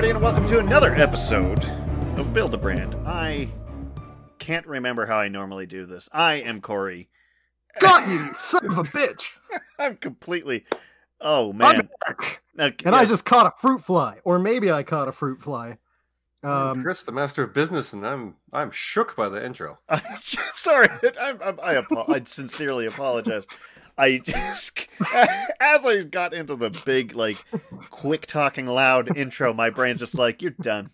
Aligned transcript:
Hello, 0.00 0.08
everybody, 0.08 0.26
and 0.26 0.38
welcome 0.38 0.46
to 0.46 0.66
another 0.66 0.94
episode 0.94 1.62
of 2.18 2.32
Build 2.32 2.54
a 2.54 2.56
Brand. 2.56 2.96
I 3.06 3.50
can't 4.38 4.66
remember 4.66 5.04
how 5.04 5.18
I 5.18 5.28
normally 5.28 5.66
do 5.66 5.84
this. 5.84 6.08
I 6.10 6.36
am 6.36 6.62
Corey. 6.62 7.10
Got 7.80 8.08
you, 8.08 8.32
son 8.32 8.64
of 8.64 8.78
a 8.78 8.82
bitch! 8.84 9.24
I'm 9.78 9.96
completely. 9.96 10.64
Oh 11.20 11.50
I'm 11.50 11.58
man! 11.58 11.88
back. 12.06 12.40
Okay, 12.58 12.86
And 12.86 12.94
I 12.94 13.02
yeah. 13.02 13.08
just 13.08 13.26
caught 13.26 13.44
a 13.44 13.52
fruit 13.60 13.84
fly, 13.84 14.20
or 14.24 14.38
maybe 14.38 14.72
I 14.72 14.84
caught 14.84 15.06
a 15.06 15.12
fruit 15.12 15.42
fly. 15.42 15.76
I'm 16.42 16.50
Um, 16.50 16.82
Chris, 16.82 17.02
the 17.02 17.12
master 17.12 17.42
of 17.42 17.52
business, 17.52 17.92
and 17.92 18.06
I'm 18.06 18.36
I'm 18.54 18.70
shook 18.70 19.14
by 19.16 19.28
the 19.28 19.44
intro. 19.44 19.80
sorry. 20.16 20.88
I'm, 21.20 21.42
I'm, 21.44 21.60
I 21.62 21.76
apo- 21.76 22.10
I 22.10 22.22
sincerely 22.24 22.86
apologize. 22.86 23.46
I 24.00 24.18
just 24.18 24.88
as 25.60 25.84
I 25.84 26.02
got 26.02 26.32
into 26.32 26.56
the 26.56 26.70
big 26.86 27.14
like 27.14 27.36
quick 27.90 28.26
talking 28.26 28.66
loud 28.66 29.16
intro, 29.16 29.52
my 29.52 29.70
brain's 29.70 30.00
just 30.00 30.16
like 30.18 30.40
you're 30.42 30.52
done. 30.52 30.90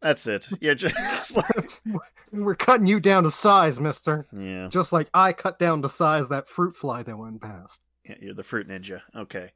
That's 0.00 0.26
it. 0.28 0.46
You're 0.60 0.76
just 0.76 1.36
like 1.36 1.80
we're 2.32 2.54
cutting 2.54 2.86
you 2.86 3.00
down 3.00 3.24
to 3.24 3.30
size, 3.32 3.80
Mister. 3.80 4.26
yeah. 4.32 4.68
Just 4.68 4.92
like 4.92 5.10
I 5.12 5.32
cut 5.32 5.58
down 5.58 5.82
to 5.82 5.88
size 5.88 6.28
that 6.28 6.48
fruit 6.48 6.76
fly 6.76 7.02
that 7.02 7.18
went 7.18 7.42
past. 7.42 7.82
yeah. 8.08 8.14
You're 8.20 8.34
the 8.34 8.44
fruit 8.44 8.68
ninja. 8.68 9.00
Okay. 9.16 9.50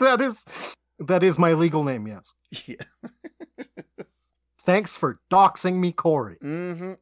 That 0.00 0.20
is, 0.20 0.44
that 0.98 1.22
is 1.22 1.38
my 1.38 1.52
legal 1.54 1.84
name. 1.84 2.06
Yes. 2.08 2.34
Yeah. 2.66 2.82
Thanks 4.66 4.96
for 4.96 5.16
doxing 5.30 5.76
me, 5.76 5.92
Corey. 5.92 6.36
Mm-hmm. 6.42 6.94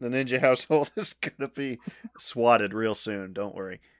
The 0.00 0.08
ninja 0.08 0.40
household 0.40 0.90
is 0.96 1.12
gonna 1.12 1.50
be 1.50 1.78
swatted 2.18 2.72
real 2.74 2.94
soon. 2.94 3.32
Don't 3.32 3.54
worry. 3.54 3.80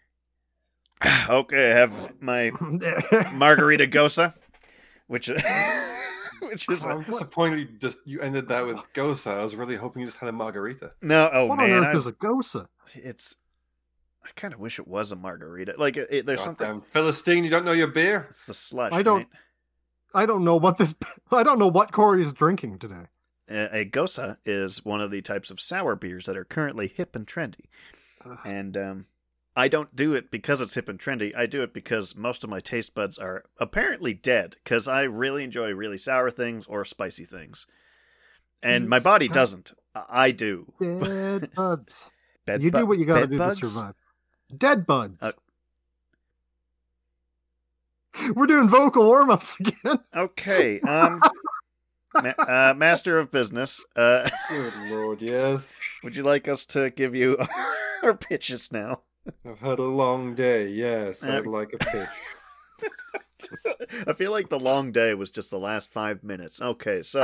Okay, 1.28 1.72
I 1.72 1.76
have 1.76 2.20
my 2.20 2.50
margarita 3.32 3.86
gose, 3.86 4.34
which 5.06 5.28
which 6.42 6.68
is 6.68 6.84
I'm 6.84 7.02
disappointed 7.02 7.58
you 7.58 7.78
just 7.78 7.98
you 8.04 8.20
ended 8.20 8.48
that 8.48 8.66
with 8.66 8.76
Gose. 8.94 9.26
I 9.30 9.42
was 9.42 9.54
really 9.56 9.76
hoping 9.76 10.00
you 10.00 10.06
just 10.06 10.18
had 10.18 10.28
a 10.28 10.32
margarita. 10.32 10.92
no. 11.00 11.30
Oh 11.32 11.46
what 11.46 11.58
on 11.60 11.68
man, 11.70 11.84
earth 11.84 11.94
I- 11.94 11.98
is 11.98 12.06
a 12.06 12.12
gose? 12.12 12.66
it's. 12.94 13.36
I 14.22 14.28
kind 14.36 14.52
of 14.52 14.60
wish 14.60 14.78
it 14.78 14.86
was 14.86 15.12
a 15.12 15.16
margarita. 15.16 15.74
Like 15.78 15.96
it, 15.96 16.08
it- 16.10 16.26
there's 16.26 16.42
something. 16.42 16.66
Goddamn 16.66 16.82
Philistine, 16.92 17.44
you 17.44 17.50
don't 17.50 17.64
know 17.64 17.72
your 17.72 17.88
beer? 17.88 18.26
It's 18.28 18.44
the 18.44 18.52
slush. 18.54 18.92
I 18.92 19.02
don't- 19.02 19.18
right? 19.18 19.28
I 20.12 20.26
don't 20.26 20.44
know 20.44 20.56
what 20.56 20.76
this. 20.76 20.94
I 21.30 21.42
don't 21.44 21.58
know 21.58 21.68
what 21.68 21.92
Corey 21.92 22.20
is 22.20 22.32
drinking 22.32 22.78
today. 22.80 23.06
A, 23.50 23.84
gose 23.84 24.36
is 24.44 24.84
one 24.84 25.00
of 25.00 25.10
the 25.10 25.20
types 25.22 25.50
of 25.50 25.60
sour 25.60 25.96
beers 25.96 26.26
that 26.26 26.36
are 26.36 26.44
currently 26.44 26.88
hip 26.88 27.16
and 27.16 27.26
trendy, 27.26 27.66
Ugh. 28.24 28.38
and 28.44 28.76
um, 28.76 29.06
I 29.56 29.66
don't 29.68 29.94
do 29.96 30.14
it 30.14 30.30
because 30.30 30.60
it's 30.60 30.74
hip 30.74 30.88
and 30.88 30.98
trendy. 30.98 31.34
I 31.36 31.46
do 31.46 31.62
it 31.62 31.74
because 31.74 32.14
most 32.14 32.44
of 32.44 32.50
my 32.50 32.60
taste 32.60 32.94
buds 32.94 33.18
are 33.18 33.44
apparently 33.58 34.14
dead. 34.14 34.56
Because 34.62 34.86
I 34.86 35.02
really 35.02 35.42
enjoy 35.44 35.72
really 35.72 35.98
sour 35.98 36.30
things 36.30 36.66
or 36.66 36.84
spicy 36.84 37.24
things, 37.24 37.66
and 38.62 38.88
my 38.88 39.00
body 39.00 39.26
doesn't. 39.28 39.72
I 39.94 40.30
do. 40.30 40.72
Dead 40.80 41.50
buds. 41.56 42.08
Bed 42.46 42.62
you 42.62 42.70
bu- 42.70 42.78
do 42.78 42.86
what 42.86 42.98
you 42.98 43.04
gotta 43.04 43.26
do 43.26 43.36
bugs? 43.36 43.60
to 43.60 43.66
survive. 43.66 43.94
Dead 44.56 44.86
buds. 44.86 45.18
Uh, 45.20 45.32
We're 48.34 48.46
doing 48.46 48.68
vocal 48.68 49.04
warm 49.06 49.30
ups 49.30 49.58
again. 49.60 49.98
Okay. 50.14 50.80
Um, 50.80 51.20
ma- 52.14 52.34
uh, 52.38 52.74
master 52.76 53.18
of 53.18 53.30
business. 53.30 53.82
Uh, 53.96 54.28
Good 54.48 54.72
lord, 54.90 55.22
yes. 55.22 55.78
would 56.02 56.16
you 56.16 56.22
like 56.22 56.48
us 56.48 56.64
to 56.66 56.90
give 56.90 57.14
you 57.14 57.38
our 58.02 58.14
pitches 58.14 58.70
now? 58.72 59.00
I've 59.46 59.60
had 59.60 59.78
a 59.78 59.84
long 59.84 60.34
day. 60.34 60.68
Yes, 60.68 61.22
Uh, 61.22 61.36
I'd 61.38 61.46
like 61.46 61.72
a 61.74 61.78
pitch. 61.78 62.08
I 64.06 64.12
feel 64.14 64.30
like 64.30 64.48
the 64.48 64.58
long 64.58 64.92
day 64.92 65.14
was 65.14 65.30
just 65.30 65.50
the 65.50 65.58
last 65.58 65.90
five 65.90 66.22
minutes. 66.22 66.60
Okay, 66.60 67.02
so 67.02 67.22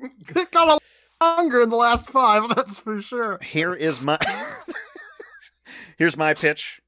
it 0.00 0.50
got 0.50 0.68
a 0.68 0.72
lot 0.72 0.82
longer 1.20 1.60
in 1.60 1.70
the 1.70 1.76
last 1.76 2.08
five, 2.10 2.54
that's 2.54 2.78
for 2.78 3.00
sure. 3.00 3.38
here 3.42 3.74
is 3.74 4.02
my 4.04 4.18
here's 5.96 6.16
my 6.16 6.34
pitch. 6.34 6.80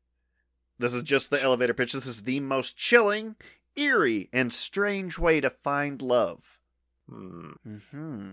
This 0.78 0.92
is 0.94 1.02
just 1.02 1.30
the 1.30 1.40
elevator 1.42 1.74
pitch. 1.74 1.92
This 1.92 2.06
is 2.06 2.22
the 2.22 2.40
most 2.40 2.76
chilling, 2.76 3.36
eerie, 3.76 4.28
and 4.32 4.52
strange 4.52 5.18
way 5.18 5.40
to 5.40 5.50
find 5.50 6.02
love. 6.02 6.58
Hmm. 7.08 7.50
hmm 7.90 8.30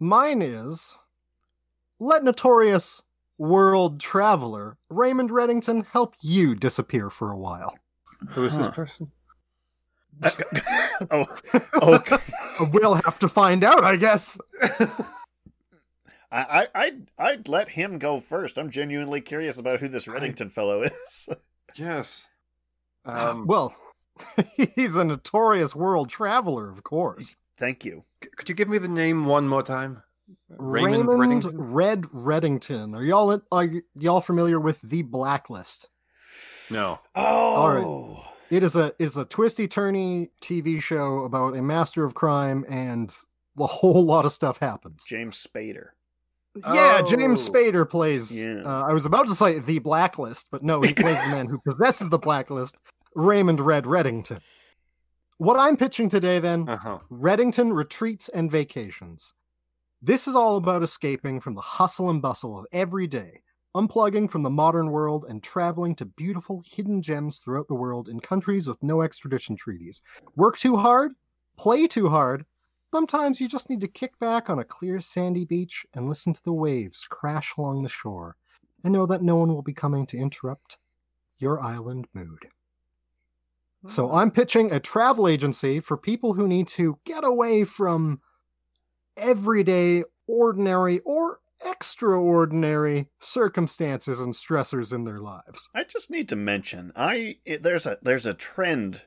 Mine 0.00 0.42
is 0.42 0.96
let 1.98 2.22
notorious 2.22 3.02
world 3.36 4.00
traveler 4.00 4.76
Raymond 4.88 5.30
Reddington 5.30 5.86
help 5.86 6.14
you 6.20 6.54
disappear 6.54 7.10
for 7.10 7.30
a 7.30 7.38
while. 7.38 7.76
Who 8.30 8.44
is 8.44 8.56
this 8.56 8.68
person? 8.68 9.12
oh, 11.10 11.26
okay. 11.82 12.18
We'll 12.72 12.94
have 12.94 13.20
to 13.20 13.28
find 13.28 13.62
out, 13.62 13.84
I 13.84 13.94
guess. 13.94 14.36
I, 14.60 14.82
I, 16.32 16.66
I'd, 16.74 17.10
I'd 17.16 17.48
let 17.48 17.68
him 17.70 18.00
go 18.00 18.18
first. 18.18 18.58
I'm 18.58 18.70
genuinely 18.70 19.20
curious 19.20 19.58
about 19.58 19.78
who 19.78 19.86
this 19.86 20.06
Reddington 20.06 20.50
fellow 20.50 20.82
is. 20.82 21.28
yes. 21.76 22.26
Um, 23.04 23.46
well, 23.46 23.76
he's 24.74 24.96
a 24.96 25.04
notorious 25.04 25.74
world 25.74 26.08
traveler, 26.08 26.70
of 26.70 26.82
course. 26.82 27.36
Thank 27.58 27.84
you. 27.84 28.04
c- 28.22 28.30
could 28.36 28.48
you 28.48 28.54
give 28.54 28.68
me 28.68 28.78
the 28.78 28.88
name 28.88 29.26
one 29.26 29.48
more 29.48 29.62
time? 29.62 30.02
Raymond, 30.50 31.08
Reddington? 31.08 31.52
Red 31.56 32.02
Reddington. 32.02 32.94
Are 32.96 33.02
y'all 33.02 33.40
are 33.50 33.68
y'all 33.96 34.20
familiar 34.20 34.60
with 34.60 34.80
the 34.82 35.02
Blacklist? 35.02 35.88
No. 36.70 37.00
Oh, 37.14 38.24
It 38.50 38.62
is 38.62 38.76
a 38.76 38.92
it's 38.98 39.16
a 39.16 39.24
twisty 39.24 39.66
turny 39.68 40.28
TV 40.42 40.80
show 40.82 41.20
about 41.24 41.56
a 41.56 41.62
master 41.62 42.04
of 42.04 42.14
crime 42.14 42.64
and 42.68 43.14
a 43.58 43.66
whole 43.66 44.04
lot 44.04 44.24
of 44.26 44.32
stuff 44.32 44.58
happens. 44.58 45.04
James 45.08 45.44
Spader. 45.46 45.88
Yeah, 46.56 47.02
James 47.02 47.48
Oh. 47.48 47.52
Spader 47.52 47.88
plays. 47.88 48.34
Yeah. 48.36 48.62
Uh, 48.64 48.82
I 48.88 48.92
was 48.92 49.06
about 49.06 49.26
to 49.28 49.34
say 49.34 49.58
the 49.60 49.78
Blacklist, 49.78 50.48
but 50.50 50.62
no, 50.62 50.80
he 50.82 50.92
plays 50.92 51.20
the 51.22 51.28
man 51.28 51.46
who 51.46 51.58
possesses 51.60 52.08
the 52.10 52.18
Blacklist, 52.18 52.74
Raymond 53.18 53.58
Red 53.58 53.84
Reddington. 53.84 54.40
What 55.38 55.58
I'm 55.58 55.76
pitching 55.76 56.08
today, 56.08 56.38
then, 56.38 56.68
Uh 56.68 56.76
huh. 56.76 56.98
Reddington 57.10 57.72
Retreats 57.74 58.28
and 58.28 58.48
Vacations. 58.48 59.34
This 60.00 60.28
is 60.28 60.36
all 60.36 60.56
about 60.56 60.84
escaping 60.84 61.40
from 61.40 61.56
the 61.56 61.60
hustle 61.60 62.10
and 62.10 62.22
bustle 62.22 62.56
of 62.56 62.66
every 62.70 63.08
day, 63.08 63.42
unplugging 63.74 64.30
from 64.30 64.44
the 64.44 64.50
modern 64.50 64.92
world 64.92 65.24
and 65.28 65.42
traveling 65.42 65.96
to 65.96 66.04
beautiful 66.04 66.62
hidden 66.64 67.02
gems 67.02 67.38
throughout 67.40 67.66
the 67.66 67.74
world 67.74 68.08
in 68.08 68.20
countries 68.20 68.68
with 68.68 68.80
no 68.84 69.02
extradition 69.02 69.56
treaties. 69.56 70.00
Work 70.36 70.56
too 70.56 70.76
hard? 70.76 71.12
Play 71.56 71.88
too 71.88 72.08
hard? 72.08 72.46
Sometimes 72.94 73.40
you 73.40 73.48
just 73.48 73.68
need 73.68 73.80
to 73.80 73.88
kick 73.88 74.16
back 74.20 74.48
on 74.48 74.60
a 74.60 74.64
clear 74.64 75.00
sandy 75.00 75.44
beach 75.44 75.84
and 75.92 76.08
listen 76.08 76.34
to 76.34 76.44
the 76.44 76.52
waves 76.52 77.04
crash 77.10 77.54
along 77.58 77.82
the 77.82 77.88
shore 77.88 78.36
and 78.84 78.92
know 78.92 79.06
that 79.06 79.22
no 79.22 79.34
one 79.34 79.52
will 79.52 79.62
be 79.62 79.74
coming 79.74 80.06
to 80.06 80.16
interrupt 80.16 80.78
your 81.40 81.60
island 81.60 82.06
mood. 82.14 82.46
So 83.86 84.10
I'm 84.12 84.30
pitching 84.30 84.72
a 84.72 84.80
travel 84.80 85.28
agency 85.28 85.78
for 85.78 85.96
people 85.96 86.34
who 86.34 86.48
need 86.48 86.66
to 86.68 86.98
get 87.04 87.24
away 87.24 87.64
from 87.64 88.20
everyday, 89.16 90.02
ordinary, 90.26 90.98
or 91.00 91.38
extraordinary 91.64 93.08
circumstances 93.20 94.20
and 94.20 94.34
stressors 94.34 94.92
in 94.92 95.04
their 95.04 95.20
lives. 95.20 95.68
I 95.74 95.84
just 95.84 96.10
need 96.10 96.28
to 96.30 96.36
mention, 96.36 96.92
I 96.96 97.36
it, 97.44 97.62
there's 97.62 97.86
a 97.86 97.98
there's 98.02 98.26
a 98.26 98.34
trend 98.34 99.02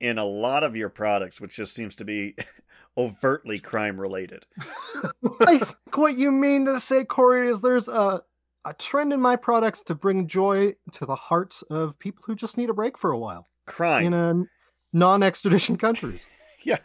in 0.00 0.18
a 0.18 0.24
lot 0.24 0.62
of 0.64 0.76
your 0.76 0.88
products 0.88 1.40
which 1.40 1.56
just 1.56 1.74
seems 1.74 1.96
to 1.96 2.04
be 2.04 2.36
overtly 2.98 3.58
crime 3.58 4.00
related. 4.00 4.46
I 5.46 5.58
think 5.58 5.96
what 5.96 6.18
you 6.18 6.32
mean 6.32 6.66
to 6.66 6.80
say, 6.80 7.04
Corey, 7.04 7.48
is 7.48 7.60
there's 7.60 7.88
a 7.88 8.22
a 8.64 8.74
trend 8.74 9.12
in 9.12 9.20
my 9.20 9.36
products 9.36 9.84
to 9.84 9.94
bring 9.94 10.26
joy 10.26 10.74
to 10.90 11.06
the 11.06 11.14
hearts 11.14 11.62
of 11.70 12.00
people 12.00 12.24
who 12.26 12.34
just 12.34 12.56
need 12.56 12.68
a 12.68 12.74
break 12.74 12.98
for 12.98 13.12
a 13.12 13.18
while 13.18 13.46
Crime. 13.66 14.06
in 14.06 14.14
a 14.14 14.44
non-extradition 14.92 15.76
countries. 15.86 16.28
Yeah, 16.64 16.78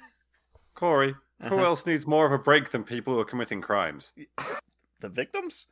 Corey, 0.75 1.15
who 1.41 1.55
Uh-huh. 1.55 1.63
else 1.63 1.85
needs 1.85 2.05
more 2.07 2.25
of 2.25 2.31
a 2.31 2.37
break 2.39 2.69
than 2.71 2.83
people 2.83 3.13
who 3.13 3.19
are 3.19 3.25
committing 3.25 3.61
crimes? 3.61 4.13
the 4.99 5.09
victims? 5.09 5.67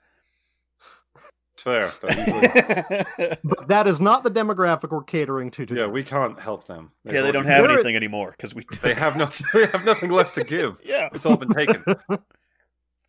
It's 1.53 1.63
fair. 1.63 1.91
usually- 2.09 3.35
But 3.44 3.67
that 3.67 3.85
is 3.85 4.00
not 4.01 4.23
the 4.23 4.31
demographic 4.31 4.91
we're 4.91 5.03
catering 5.03 5.51
to 5.51 5.65
today. 5.65 5.81
yeah, 5.81 5.88
we 5.88 6.03
can't 6.03 6.39
help 6.39 6.65
them. 6.65 6.91
They've 7.03 7.15
yeah, 7.15 7.21
they 7.21 7.31
don't 7.33 7.45
have 7.45 7.63
There- 7.63 7.71
anything 7.71 7.95
anymore 7.97 8.31
because 8.38 8.56
we 8.56 8.63
They 8.81 8.94
have 8.94 9.17
no. 9.17 9.27
They 9.53 9.65
have 9.67 9.83
nothing 9.85 10.09
left 10.09 10.35
to 10.35 10.44
give. 10.44 10.79
Yeah, 10.83 11.09
It's 11.13 11.25
all 11.25 11.35
been 11.38 11.50
taken. 11.50 11.83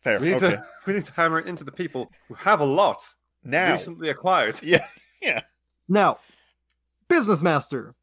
fair. 0.01 0.19
We 0.19 0.27
need 0.29 0.35
okay. 0.43 0.55
to. 0.57 0.63
We 0.85 0.93
need 0.93 1.05
to 1.05 1.13
hammer 1.13 1.39
it 1.39 1.47
into 1.47 1.63
the 1.63 1.71
people 1.71 2.11
who 2.27 2.33
have 2.35 2.59
a 2.59 2.65
lot 2.65 2.97
Now, 3.43 3.71
recently 3.71 4.09
acquired. 4.09 4.61
yeah, 4.61 4.85
yeah. 5.21 5.41
Now, 5.87 6.19
business 7.11 7.43
master, 7.43 7.95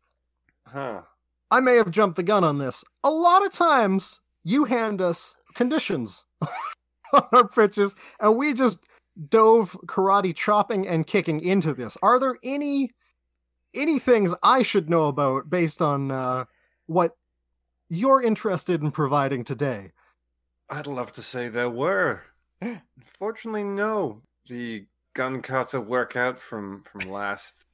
Huh. 0.67 1.03
I 1.51 1.61
may 1.61 1.77
have 1.77 1.91
jumped 1.91 2.17
the 2.17 2.23
gun 2.23 2.45
on 2.45 2.59
this. 2.59 2.85
A 3.03 3.11
lot 3.11 3.45
of 3.45 3.53
times 3.53 4.21
you 4.45 4.65
hand 4.65 5.01
us 5.01 5.37
conditions 5.55 6.25
on 7.13 7.25
our 7.33 7.49
pitches, 7.49 7.97
and 8.21 8.37
we 8.37 8.53
just 8.53 8.79
dove 9.31 9.77
karate 9.87 10.37
chopping 10.37 10.87
and 10.87 11.07
kicking 11.07 11.41
into 11.41 11.73
this. 11.73 11.97
Are 12.03 12.21
there 12.21 12.37
any 12.45 12.91
any 13.75 13.99
things 13.99 14.35
I 14.43 14.63
should 14.63 14.91
know 14.91 15.07
about 15.07 15.51
based 15.51 15.81
on 15.81 16.11
uh, 16.11 16.45
what 16.87 17.13
you're 17.89 18.23
interested 18.23 18.83
in 18.83 18.91
providing 18.91 19.45
today. 19.45 19.93
I'd 20.71 20.87
love 20.87 21.13
to 21.15 21.23
say 21.23 21.49
there 21.49 21.71
were. 21.71 22.23
Unfortunately, 22.61 23.65
no. 23.65 24.23
The 24.47 24.87
gun 25.15 25.43
kata 25.43 25.81
workout 25.81 26.39
from 26.39 26.83
from 26.83 27.11
last 27.11 27.67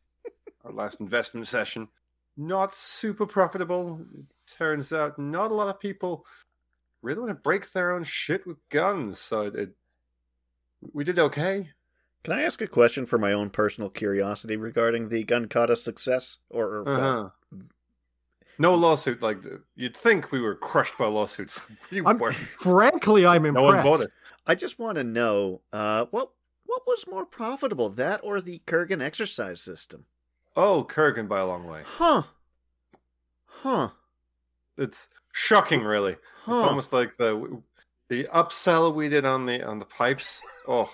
our 0.65 0.73
last 0.73 1.01
investment 1.01 1.47
session 1.47 1.89
not 2.37 2.75
super 2.75 3.27
profitable. 3.27 4.01
It 4.19 4.25
turns 4.53 4.93
out 4.93 5.19
not 5.19 5.51
a 5.51 5.55
lot 5.55 5.69
of 5.69 5.81
people 5.81 6.27
really 7.03 7.21
want 7.21 7.31
to 7.31 7.35
break 7.35 7.71
their 7.73 7.93
own 7.93 8.05
shit 8.05 8.47
with 8.47 8.57
guns. 8.71 9.19
So 9.21 9.43
it, 9.43 9.55
it 9.55 9.71
we 10.93 11.05
did 11.05 11.19
okay. 11.19 11.71
Can 12.25 12.33
I 12.33 12.43
ask 12.43 12.61
a 12.63 12.67
question 12.67 13.07
for 13.07 13.19
my 13.19 13.33
own 13.33 13.51
personal 13.51 13.91
curiosity 13.91 14.57
regarding 14.57 15.09
the 15.09 15.25
gun 15.25 15.47
kata 15.47 15.77
success? 15.77 16.39
Or, 16.49 16.79
or 16.79 16.89
Uh-huh. 16.89 17.29
No 18.59 18.75
lawsuit. 18.75 19.21
Like 19.23 19.39
you'd 19.77 19.97
think 19.97 20.33
we 20.33 20.41
were 20.41 20.55
crushed 20.55 20.97
by 20.99 21.07
lawsuits. 21.07 21.61
We 21.91 22.01
I'm- 22.03 22.19
weren't. 22.19 22.37
Frankly, 22.37 23.27
I'm 23.27 23.45
impressed. 23.47 23.63
No 23.63 23.75
one 23.75 23.83
bought 23.83 24.01
it. 24.01 24.11
I 24.47 24.55
just 24.55 24.79
want 24.79 24.99
to 24.99 25.05
know 25.05 25.61
uh, 25.73 26.07
what 26.11 26.31
what 26.67 26.83
was 26.87 27.05
more 27.09 27.25
profitable, 27.25 27.89
that 27.91 28.21
or 28.23 28.41
the 28.41 28.61
Kurgan 28.67 29.03
exercise 29.03 29.61
system? 29.61 30.07
Oh, 30.57 30.87
Kurgan 30.89 31.29
by 31.29 31.41
a 31.41 31.47
long 31.47 31.67
way. 31.67 31.83
Huh. 31.85 32.23
Huh. 33.47 33.89
It's 34.79 35.09
shocking, 35.33 35.83
really. 35.83 36.17
Huh. 36.45 36.57
It's 36.57 36.69
almost 36.69 36.93
like 36.93 37.17
the 37.17 37.61
the 38.09 38.29
upsell 38.35 38.95
we 38.95 39.09
did 39.09 39.25
on 39.25 39.47
the 39.47 39.63
on 39.63 39.79
the 39.79 39.85
pipes. 39.85 40.43
Oh, 40.69 40.91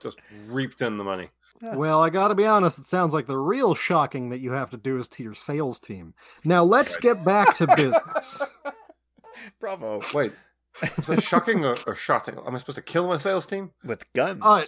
just 0.00 0.18
reaped 0.46 0.82
in 0.82 0.98
the 0.98 1.04
money. 1.04 1.30
Well, 1.62 2.02
I 2.02 2.10
gotta 2.10 2.34
be 2.34 2.44
honest, 2.44 2.78
it 2.78 2.86
sounds 2.86 3.14
like 3.14 3.26
the 3.26 3.38
real 3.38 3.74
shocking 3.74 4.28
that 4.28 4.40
you 4.40 4.52
have 4.52 4.70
to 4.70 4.76
do 4.76 4.98
is 4.98 5.08
to 5.08 5.22
your 5.22 5.34
sales 5.34 5.80
team. 5.80 6.12
Now 6.44 6.62
let's 6.64 6.98
get 6.98 7.24
back 7.24 7.56
to 7.56 7.66
business. 7.74 8.42
Bravo. 9.60 10.02
Wait, 10.12 10.32
is 10.82 11.06
that 11.06 11.22
shocking 11.22 11.64
or, 11.64 11.76
or 11.86 11.94
shotting? 11.94 12.36
Am 12.46 12.54
I 12.54 12.58
supposed 12.58 12.76
to 12.76 12.82
kill 12.82 13.08
my 13.08 13.16
sales 13.16 13.46
team? 13.46 13.70
With 13.84 14.10
guns. 14.12 14.42
Uh, 14.42 14.62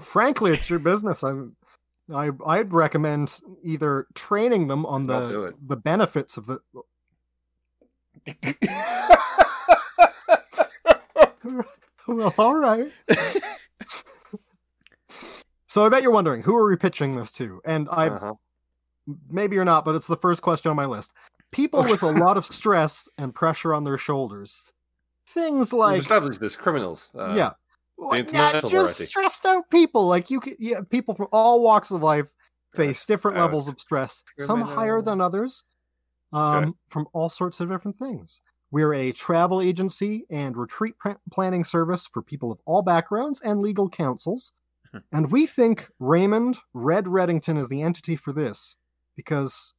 Frankly, 0.00 0.52
it's 0.52 0.70
your 0.70 0.78
business. 0.78 1.24
I'm, 1.24 1.56
I 2.14 2.30
I'd 2.46 2.72
recommend 2.72 3.40
either 3.62 4.06
training 4.14 4.68
them 4.68 4.86
on 4.86 5.06
the 5.06 5.54
the 5.66 5.76
benefits 5.76 6.36
of 6.36 6.46
the. 6.46 6.60
Well, 12.06 12.32
all 12.38 12.54
right. 12.54 12.90
so 15.66 15.84
I 15.84 15.90
bet 15.90 16.02
you're 16.02 16.10
wondering 16.10 16.42
who 16.42 16.56
are 16.56 16.66
we 16.68 16.76
pitching 16.76 17.16
this 17.16 17.30
to, 17.32 17.60
and 17.66 17.86
I 17.90 18.08
Uh-huh. 18.08 18.34
maybe 19.28 19.56
you're 19.56 19.64
not, 19.66 19.84
but 19.84 19.94
it's 19.94 20.06
the 20.06 20.16
first 20.16 20.40
question 20.40 20.70
on 20.70 20.76
my 20.76 20.86
list. 20.86 21.12
People 21.50 21.82
with 21.82 22.02
a 22.02 22.10
lot 22.10 22.38
of 22.38 22.46
stress 22.46 23.08
and 23.18 23.34
pressure 23.34 23.74
on 23.74 23.84
their 23.84 23.98
shoulders. 23.98 24.72
Things 25.26 25.72
We've 25.72 25.80
like 25.80 26.00
established 26.00 26.40
this 26.40 26.56
criminals. 26.56 27.10
Uh, 27.14 27.34
yeah. 27.36 27.50
Well, 27.98 28.10
not 28.32 28.70
just 28.70 28.98
stressed 29.06 29.44
out 29.44 29.68
people. 29.70 30.06
Like 30.06 30.30
you, 30.30 30.40
can, 30.40 30.54
yeah, 30.58 30.80
people 30.88 31.14
from 31.14 31.26
all 31.32 31.60
walks 31.62 31.90
of 31.90 32.00
life 32.02 32.28
face 32.74 33.04
different 33.04 33.36
out 33.36 33.42
levels 33.46 33.66
of 33.68 33.80
stress. 33.80 34.22
Some 34.38 34.60
higher 34.62 35.02
than 35.02 35.20
others, 35.20 35.64
um, 36.32 36.76
from 36.88 37.08
all 37.12 37.28
sorts 37.28 37.58
of 37.60 37.68
different 37.68 37.98
things. 37.98 38.40
We're 38.70 38.92
a 38.94 39.12
travel 39.12 39.60
agency 39.60 40.26
and 40.30 40.56
retreat 40.56 40.96
pr- 40.98 41.12
planning 41.32 41.64
service 41.64 42.06
for 42.06 42.22
people 42.22 42.52
of 42.52 42.60
all 42.66 42.82
backgrounds 42.82 43.40
and 43.40 43.60
legal 43.60 43.88
counsels. 43.88 44.52
and 45.12 45.30
we 45.32 45.46
think 45.46 45.88
Raymond 45.98 46.58
Red 46.74 47.06
Reddington 47.06 47.58
is 47.58 47.68
the 47.68 47.82
entity 47.82 48.14
for 48.14 48.32
this 48.32 48.76
because, 49.16 49.72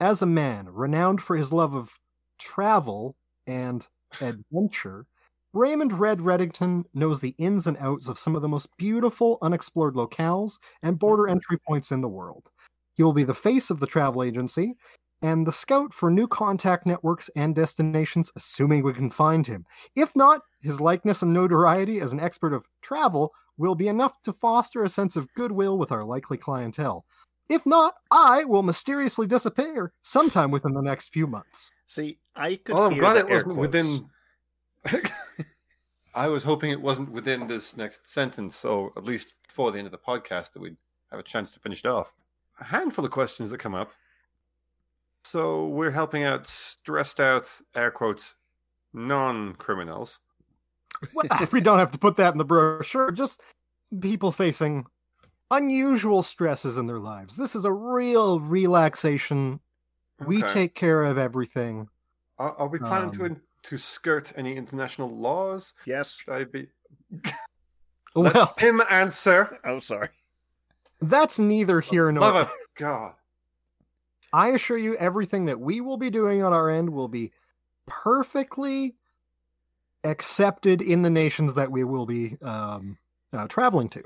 as 0.00 0.22
a 0.22 0.26
man 0.26 0.68
renowned 0.70 1.22
for 1.22 1.36
his 1.36 1.52
love 1.52 1.74
of 1.74 1.98
travel 2.38 3.16
and 3.46 3.86
adventure, 4.20 5.06
Raymond 5.54 5.92
Red 5.92 6.18
Reddington 6.18 6.84
knows 6.94 7.20
the 7.20 7.36
ins 7.38 7.68
and 7.68 7.76
outs 7.78 8.08
of 8.08 8.18
some 8.18 8.34
of 8.34 8.42
the 8.42 8.48
most 8.48 8.76
beautiful 8.76 9.38
unexplored 9.40 9.94
locales 9.94 10.58
and 10.82 10.98
border 10.98 11.22
mm-hmm. 11.24 11.32
entry 11.32 11.58
points 11.58 11.92
in 11.92 12.00
the 12.00 12.08
world. 12.08 12.50
He 12.94 13.04
will 13.04 13.12
be 13.12 13.22
the 13.22 13.34
face 13.34 13.70
of 13.70 13.78
the 13.78 13.86
travel 13.86 14.24
agency 14.24 14.74
and 15.22 15.46
the 15.46 15.52
scout 15.52 15.94
for 15.94 16.10
new 16.10 16.26
contact 16.26 16.86
networks 16.86 17.30
and 17.36 17.54
destinations, 17.54 18.32
assuming 18.34 18.82
we 18.82 18.92
can 18.92 19.10
find 19.10 19.46
him. 19.46 19.64
If 19.94 20.14
not, 20.16 20.42
his 20.60 20.80
likeness 20.80 21.22
and 21.22 21.32
notoriety 21.32 22.00
as 22.00 22.12
an 22.12 22.20
expert 22.20 22.52
of 22.52 22.66
travel 22.82 23.32
will 23.56 23.76
be 23.76 23.86
enough 23.86 24.20
to 24.24 24.32
foster 24.32 24.82
a 24.82 24.88
sense 24.88 25.14
of 25.14 25.32
goodwill 25.34 25.78
with 25.78 25.92
our 25.92 26.04
likely 26.04 26.36
clientele. 26.36 27.04
If 27.48 27.64
not, 27.64 27.94
I 28.10 28.42
will 28.42 28.64
mysteriously 28.64 29.28
disappear 29.28 29.92
sometime 30.02 30.50
within 30.50 30.74
the 30.74 30.82
next 30.82 31.12
few 31.12 31.28
months. 31.28 31.70
See, 31.86 32.18
I 32.34 32.56
could 32.56 32.74
Well, 32.74 32.86
I'm 32.86 32.98
glad 32.98 33.14
the 33.14 33.20
it 33.20 33.28
wasn't 33.28 33.56
within. 33.56 34.10
I 36.14 36.28
was 36.28 36.44
hoping 36.44 36.70
it 36.70 36.80
wasn't 36.80 37.10
within 37.10 37.46
this 37.46 37.76
next 37.76 38.08
sentence, 38.08 38.56
so 38.56 38.92
at 38.96 39.04
least 39.04 39.34
before 39.46 39.72
the 39.72 39.78
end 39.78 39.86
of 39.86 39.92
the 39.92 39.98
podcast, 39.98 40.52
that 40.52 40.60
we'd 40.60 40.76
have 41.10 41.20
a 41.20 41.24
chance 41.24 41.50
to 41.52 41.60
finish 41.60 41.80
it 41.80 41.86
off. 41.86 42.14
A 42.60 42.64
handful 42.64 43.04
of 43.04 43.10
questions 43.10 43.50
that 43.50 43.58
come 43.58 43.74
up. 43.74 43.92
So 45.24 45.68
we're 45.68 45.90
helping 45.90 46.22
out 46.22 46.46
stressed 46.46 47.18
out, 47.18 47.50
air 47.74 47.90
quotes, 47.90 48.34
non 48.92 49.54
criminals. 49.54 50.20
Well, 51.14 51.26
we 51.52 51.60
don't 51.60 51.78
have 51.78 51.92
to 51.92 51.98
put 51.98 52.16
that 52.16 52.32
in 52.32 52.38
the 52.38 52.44
brochure, 52.44 53.10
just 53.10 53.40
people 54.00 54.30
facing 54.30 54.86
unusual 55.50 56.22
stresses 56.22 56.76
in 56.76 56.86
their 56.86 57.00
lives. 57.00 57.36
This 57.36 57.56
is 57.56 57.64
a 57.64 57.72
real 57.72 58.40
relaxation. 58.40 59.60
We 60.24 60.42
take 60.42 60.74
care 60.74 61.02
of 61.02 61.18
everything. 61.18 61.88
Are, 62.38 62.52
are 62.52 62.68
we 62.68 62.78
planning 62.78 63.10
to 63.12 63.20
um, 63.20 63.26
in, 63.26 63.40
to 63.64 63.78
skirt 63.78 64.32
any 64.36 64.56
international 64.56 65.08
laws? 65.10 65.74
Yes. 65.86 66.18
Should 66.18 66.32
I 66.34 66.44
be? 66.44 66.68
Let 67.12 67.34
Well, 68.34 68.54
him 68.58 68.80
answer. 68.90 69.58
Oh, 69.64 69.80
sorry. 69.80 70.08
that's 71.00 71.38
neither 71.38 71.80
here 71.80 72.10
nor 72.12 72.20
Love 72.22 72.36
of 72.48 72.52
God. 72.76 73.14
I 74.32 74.48
assure 74.50 74.78
you, 74.78 74.96
everything 74.96 75.44
that 75.46 75.60
we 75.60 75.80
will 75.80 75.96
be 75.96 76.10
doing 76.10 76.42
on 76.42 76.52
our 76.52 76.68
end 76.70 76.90
will 76.90 77.08
be 77.08 77.32
perfectly 77.86 78.96
accepted 80.02 80.82
in 80.82 81.02
the 81.02 81.10
nations 81.10 81.54
that 81.54 81.70
we 81.70 81.84
will 81.84 82.06
be 82.06 82.36
um, 82.42 82.98
uh, 83.32 83.46
traveling 83.48 83.88
to. 83.90 84.02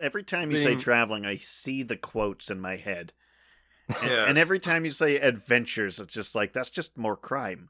Every 0.00 0.22
time 0.24 0.50
you 0.50 0.56
say 0.58 0.74
traveling, 0.74 1.24
I 1.26 1.36
see 1.36 1.82
the 1.82 1.96
quotes 1.96 2.50
in 2.50 2.60
my 2.60 2.76
head. 2.76 3.12
And, 3.88 3.96
Yes. 4.10 4.24
and 4.28 4.38
every 4.38 4.58
time 4.58 4.84
you 4.84 4.90
say 4.90 5.16
adventures, 5.16 6.00
it's 6.00 6.14
just 6.14 6.34
like 6.34 6.52
that's 6.52 6.70
just 6.70 6.96
more 6.96 7.16
crime. 7.16 7.68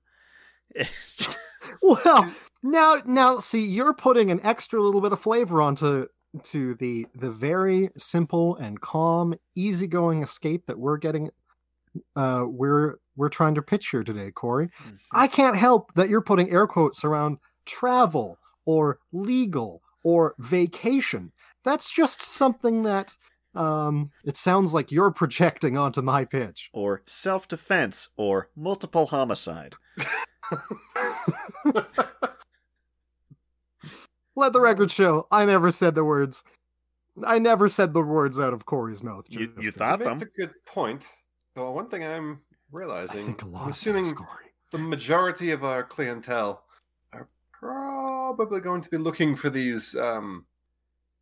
Well, 1.80 2.32
now, 2.62 3.00
now, 3.06 3.38
see, 3.38 3.64
you're 3.64 3.94
putting 3.94 4.30
an 4.30 4.40
extra 4.44 4.80
little 4.80 5.00
bit 5.00 5.12
of 5.12 5.20
flavor 5.20 5.62
onto 5.62 6.06
to 6.44 6.74
the 6.74 7.06
the 7.14 7.30
very 7.30 7.90
simple 7.96 8.56
and 8.56 8.80
calm, 8.80 9.34
easygoing 9.54 10.22
escape 10.22 10.66
that 10.66 10.78
we're 10.78 10.96
getting. 10.96 11.30
Uh, 12.16 12.44
we're 12.46 12.96
we're 13.16 13.28
trying 13.28 13.54
to 13.54 13.62
pitch 13.62 13.88
here 13.88 14.02
today, 14.04 14.30
Corey. 14.30 14.70
I 15.12 15.26
can't 15.26 15.56
help 15.56 15.92
that 15.94 16.08
you're 16.08 16.22
putting 16.22 16.50
air 16.50 16.66
quotes 16.66 17.04
around 17.04 17.38
travel 17.66 18.38
or 18.64 18.98
legal 19.12 19.82
or 20.04 20.34
vacation. 20.38 21.32
That's 21.64 21.92
just 21.94 22.22
something 22.22 22.82
that 22.82 23.14
um, 23.54 24.10
it 24.24 24.36
sounds 24.36 24.72
like 24.72 24.90
you're 24.90 25.10
projecting 25.10 25.76
onto 25.76 26.02
my 26.02 26.24
pitch. 26.24 26.70
or 26.72 27.02
self 27.06 27.46
defense, 27.48 28.08
or 28.16 28.50
multiple 28.56 29.06
homicide. 29.06 29.74
Let 34.34 34.52
the 34.54 34.60
record 34.60 34.90
show 34.90 35.26
I 35.30 35.44
never 35.44 35.70
said 35.70 35.94
the 35.94 36.04
words. 36.04 36.42
I 37.24 37.38
never 37.38 37.68
said 37.68 37.92
the 37.92 38.00
words 38.02 38.40
out 38.40 38.54
of 38.54 38.64
Corey's 38.64 39.02
mouth. 39.02 39.26
You- 39.28 39.40
you 39.40 39.70
then. 39.70 39.72
thought- 39.72 39.98
That's 39.98 40.20
them. 40.20 40.28
a 40.34 40.38
good 40.40 40.54
point. 40.64 41.06
So 41.54 41.70
one 41.70 41.88
thing 41.90 42.02
I'm 42.04 42.40
I 42.50 42.56
realizing, 42.70 43.26
think 43.26 43.42
a 43.42 43.46
lot 43.46 43.64
I'm 43.64 43.70
assuming 43.70 44.04
things, 44.04 44.16
Corey. 44.16 44.46
the 44.70 44.78
majority 44.78 45.50
of 45.50 45.62
our 45.64 45.84
clientele 45.84 46.64
are 47.12 47.28
probably 47.52 48.60
going 48.60 48.80
to 48.80 48.88
be 48.88 48.96
looking 48.96 49.36
for 49.36 49.50
these 49.50 49.94
um, 49.96 50.46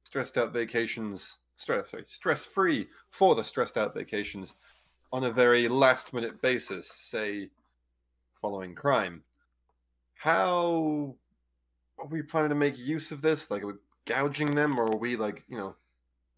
stressed 0.05 0.39
out 0.39 0.53
vacations, 0.53 1.39
stress, 1.57 1.91
sorry, 1.91 2.05
stress 2.07 2.47
free 2.47 2.89
for 3.11 3.35
the 3.35 3.43
stressed 3.43 3.77
out 3.77 3.93
vacations 3.93 4.55
on 5.13 5.25
a 5.25 5.31
very 5.33 5.67
last 5.67 6.15
minute 6.15 6.41
basis, 6.41 6.87
say 6.89 7.51
following 8.41 8.75
crime. 8.75 9.23
How 10.15 11.15
are 11.99 12.07
we 12.07 12.23
planning 12.23 12.51
to 12.51 12.55
make 12.55 12.79
use 12.79 13.13
of 13.13 13.23
this? 13.23 13.51
Like, 13.51 13.63
are 13.63 13.69
we 13.69 13.73
gouging 14.07 14.55
them, 14.55 14.79
or 14.79 14.85
are 14.93 14.97
we 14.97 15.17
like, 15.17 15.45
you 15.49 15.57
know, 15.57 15.77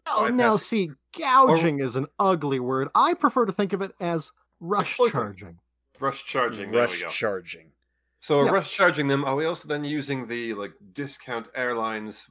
Oh, 0.07 0.23
bypass- 0.23 0.37
now 0.37 0.55
see, 0.57 0.91
gouging 1.17 1.79
is 1.79 1.95
an 1.95 2.07
ugly 2.19 2.59
word. 2.59 2.89
I 2.93 3.13
prefer 3.13 3.45
to 3.45 3.51
think 3.53 3.71
of 3.73 3.81
it 3.81 3.93
as 4.01 4.31
rush 4.59 4.91
Exploiting. 4.91 5.13
charging. 5.13 5.59
rush 5.99 6.25
charging? 6.25 6.71
There 6.71 6.81
we 6.81 6.85
Rush 6.87 7.03
go. 7.03 7.07
charging. 7.09 7.71
So 8.19 8.43
Yeah. 8.43 8.51
rush 8.51 8.73
charging 8.73 9.07
them. 9.07 9.23
Are 9.23 9.35
we 9.35 9.45
also 9.45 9.67
then 9.69 9.83
using 9.85 10.27
the 10.27 10.53
like 10.53 10.73
discount 10.91 11.47
airlines? 11.55 12.29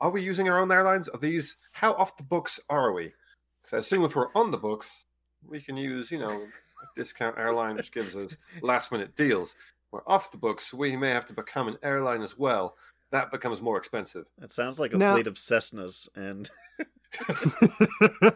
Are 0.00 0.10
we 0.10 0.22
using 0.22 0.48
our 0.48 0.58
own 0.58 0.72
airlines? 0.72 1.08
Are 1.10 1.18
these 1.18 1.56
how 1.72 1.92
off 1.94 2.16
the 2.16 2.22
books 2.22 2.58
are 2.70 2.92
we? 2.92 3.12
Because 3.60 3.74
I 3.74 3.78
assume 3.78 4.04
if 4.04 4.16
we're 4.16 4.32
on 4.34 4.50
the 4.50 4.58
books, 4.58 5.04
we 5.46 5.60
can 5.60 5.76
use 5.76 6.10
you 6.10 6.18
know 6.18 6.30
a 6.30 6.48
discount 6.96 7.38
airline, 7.38 7.76
which 7.76 7.92
gives 7.92 8.16
us 8.16 8.36
last 8.62 8.90
minute 8.90 9.14
deals. 9.14 9.54
We're 9.92 10.00
off 10.08 10.32
the 10.32 10.38
books. 10.38 10.74
We 10.74 10.96
may 10.96 11.10
have 11.10 11.24
to 11.26 11.34
become 11.34 11.68
an 11.68 11.78
airline 11.84 12.22
as 12.22 12.36
well. 12.36 12.76
That 13.12 13.30
becomes 13.30 13.62
more 13.62 13.76
expensive. 13.76 14.26
It 14.42 14.50
sounds 14.50 14.80
like 14.80 14.92
a 14.92 14.96
Now- 14.96 15.14
fleet 15.14 15.28
of 15.28 15.34
Cessnas, 15.34 16.08
and 16.16 16.50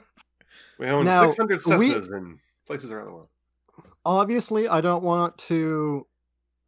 We 0.79 0.87
own 0.87 1.05
Now, 1.05 1.29
600 1.29 1.61
we- 1.79 1.93
Cessnas 1.93 2.13
in 2.17 2.39
places 2.67 2.91
around 2.93 3.07
the 3.07 3.13
world. 3.13 3.29
Obviously, 4.05 4.69
I 4.69 4.81
don't 4.81 5.03
want 5.03 5.37
to 5.39 6.07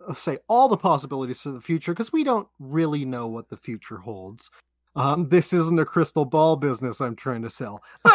uh, 0.06 0.12
say 0.14 0.38
all 0.48 0.68
the 0.68 0.76
possibilities 0.76 1.40
for 1.40 1.50
the 1.52 1.60
future 1.60 1.92
because 1.92 2.12
we 2.12 2.24
don't 2.24 2.48
really 2.58 3.04
know 3.06 3.26
what 3.28 3.48
the 3.48 3.56
future 3.56 3.98
holds. 3.98 4.50
Um, 4.94 5.28
this 5.30 5.54
isn't 5.54 5.78
a 5.78 5.86
crystal 5.86 6.26
ball 6.26 6.56
business 6.56 7.00
I'm 7.00 7.16
trying 7.16 7.40
to 7.42 7.48
sell. 7.50 7.82
no, 8.04 8.12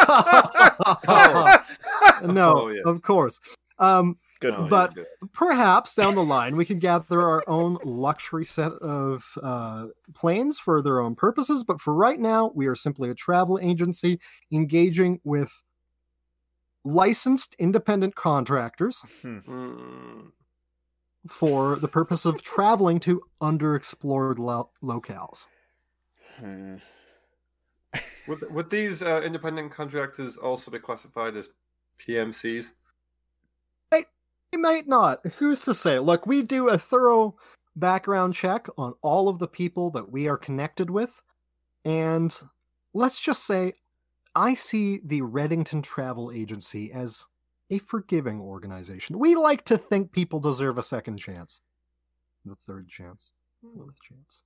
Oh, 2.56 2.68
yes. 2.68 2.82
of 2.84 3.02
course. 3.02 3.40
Um, 3.78 4.18
good 4.40 4.54
Oh, 4.54 4.62
one. 4.62 4.70
but- 4.70 4.94
yeah, 4.96 5.04
perhaps 5.32 5.94
down 5.94 6.14
the 6.14 6.24
line 6.24 6.56
we 6.56 6.64
can 6.64 6.78
gather 6.78 7.20
our 7.22 7.44
own 7.48 7.78
luxury 7.84 8.44
set 8.44 8.72
of 8.72 9.24
uh, 9.42 9.86
planes 10.14 10.58
for 10.58 10.80
their 10.82 11.00
own 11.00 11.14
purposes 11.16 11.64
but 11.64 11.80
for 11.80 11.92
right 11.94 12.18
now 12.20 12.50
we 12.54 12.66
are 12.66 12.74
simply 12.76 13.10
a 13.10 13.14
travel 13.14 13.58
agency 13.60 14.18
engaging 14.52 15.20
with 15.24 15.62
licensed 16.84 17.54
independent 17.58 18.14
contractors 18.14 19.02
Hmm. 19.22 19.38
Mm, 19.38 20.32
for 21.28 21.76
the 21.76 21.88
purpose 21.88 22.24
of 22.24 22.40
traveling 22.42 23.00
to 23.00 23.22
underexplored 23.40 24.38
lo- 24.38 24.70
locales 24.82 25.46
Hmm. 26.36 26.76
would, 28.28 28.50
would 28.52 28.70
these 28.70 29.02
uh, 29.02 29.20
independent 29.24 29.72
contractors 29.72 30.36
also 30.36 30.70
be 30.70 30.78
classified 30.78 31.36
as 31.36 31.48
PMCs? 31.98 32.72
They 34.58 34.62
might 34.62 34.88
not. 34.88 35.24
Who's 35.38 35.60
to 35.62 35.74
say? 35.74 36.00
Look, 36.00 36.26
we 36.26 36.42
do 36.42 36.68
a 36.68 36.78
thorough 36.78 37.36
background 37.76 38.34
check 38.34 38.66
on 38.76 38.94
all 39.02 39.28
of 39.28 39.38
the 39.38 39.46
people 39.46 39.90
that 39.92 40.10
we 40.10 40.26
are 40.26 40.36
connected 40.36 40.90
with. 40.90 41.22
And 41.84 42.34
let's 42.92 43.20
just 43.20 43.46
say 43.46 43.74
I 44.34 44.54
see 44.54 45.00
the 45.04 45.20
Reddington 45.20 45.84
Travel 45.84 46.32
Agency 46.32 46.90
as 46.90 47.26
a 47.70 47.78
forgiving 47.78 48.40
organization. 48.40 49.20
We 49.20 49.36
like 49.36 49.64
to 49.66 49.78
think 49.78 50.10
people 50.10 50.40
deserve 50.40 50.76
a 50.76 50.82
second 50.82 51.18
chance, 51.18 51.60
the 52.44 52.56
third 52.56 52.88
chance, 52.88 53.30
hmm. 53.64 53.78
fourth 53.78 54.02
chance, 54.02 54.42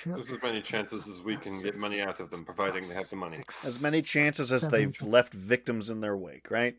chance. 0.00 0.18
Just 0.18 0.30
as 0.30 0.42
many 0.42 0.60
chances 0.60 1.08
as 1.08 1.22
we 1.22 1.36
can 1.36 1.60
get 1.60 1.76
money 1.76 2.00
out 2.00 2.20
of 2.20 2.30
them, 2.30 2.44
providing 2.44 2.86
they 2.88 2.94
have 2.94 3.10
the 3.10 3.16
money. 3.16 3.42
As 3.64 3.82
many 3.82 4.00
chances 4.00 4.52
as 4.52 4.68
they've 4.68 5.00
left 5.02 5.34
victims 5.34 5.90
in 5.90 6.00
their 6.00 6.16
wake, 6.16 6.48
right? 6.52 6.76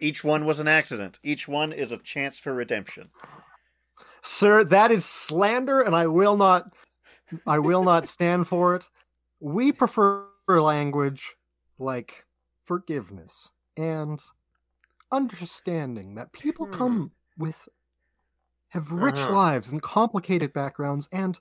Each 0.00 0.22
one 0.22 0.44
was 0.46 0.60
an 0.60 0.68
accident. 0.68 1.18
Each 1.22 1.48
one 1.48 1.72
is 1.72 1.90
a 1.92 1.98
chance 1.98 2.38
for 2.38 2.54
redemption. 2.54 3.10
Sir, 4.22 4.64
that 4.64 4.90
is 4.90 5.04
slander, 5.04 5.80
and 5.80 5.94
I 5.96 6.06
will 6.06 6.36
not 6.36 6.72
I 7.46 7.58
will 7.58 7.82
not 7.84 8.06
stand 8.16 8.46
for 8.48 8.74
it. 8.74 8.88
We 9.40 9.72
prefer 9.72 10.26
language 10.48 11.34
like 11.78 12.24
forgiveness 12.64 13.52
and 13.76 14.20
understanding 15.12 16.14
that 16.16 16.32
people 16.32 16.66
Hmm. 16.66 16.72
come 16.72 17.12
with 17.36 17.68
have 18.70 18.90
rich 18.92 19.14
Uh-huh. 19.16 19.32
lives 19.32 19.70
and 19.72 19.80
complicated 19.80 20.52
backgrounds 20.52 21.08
and 21.12 21.38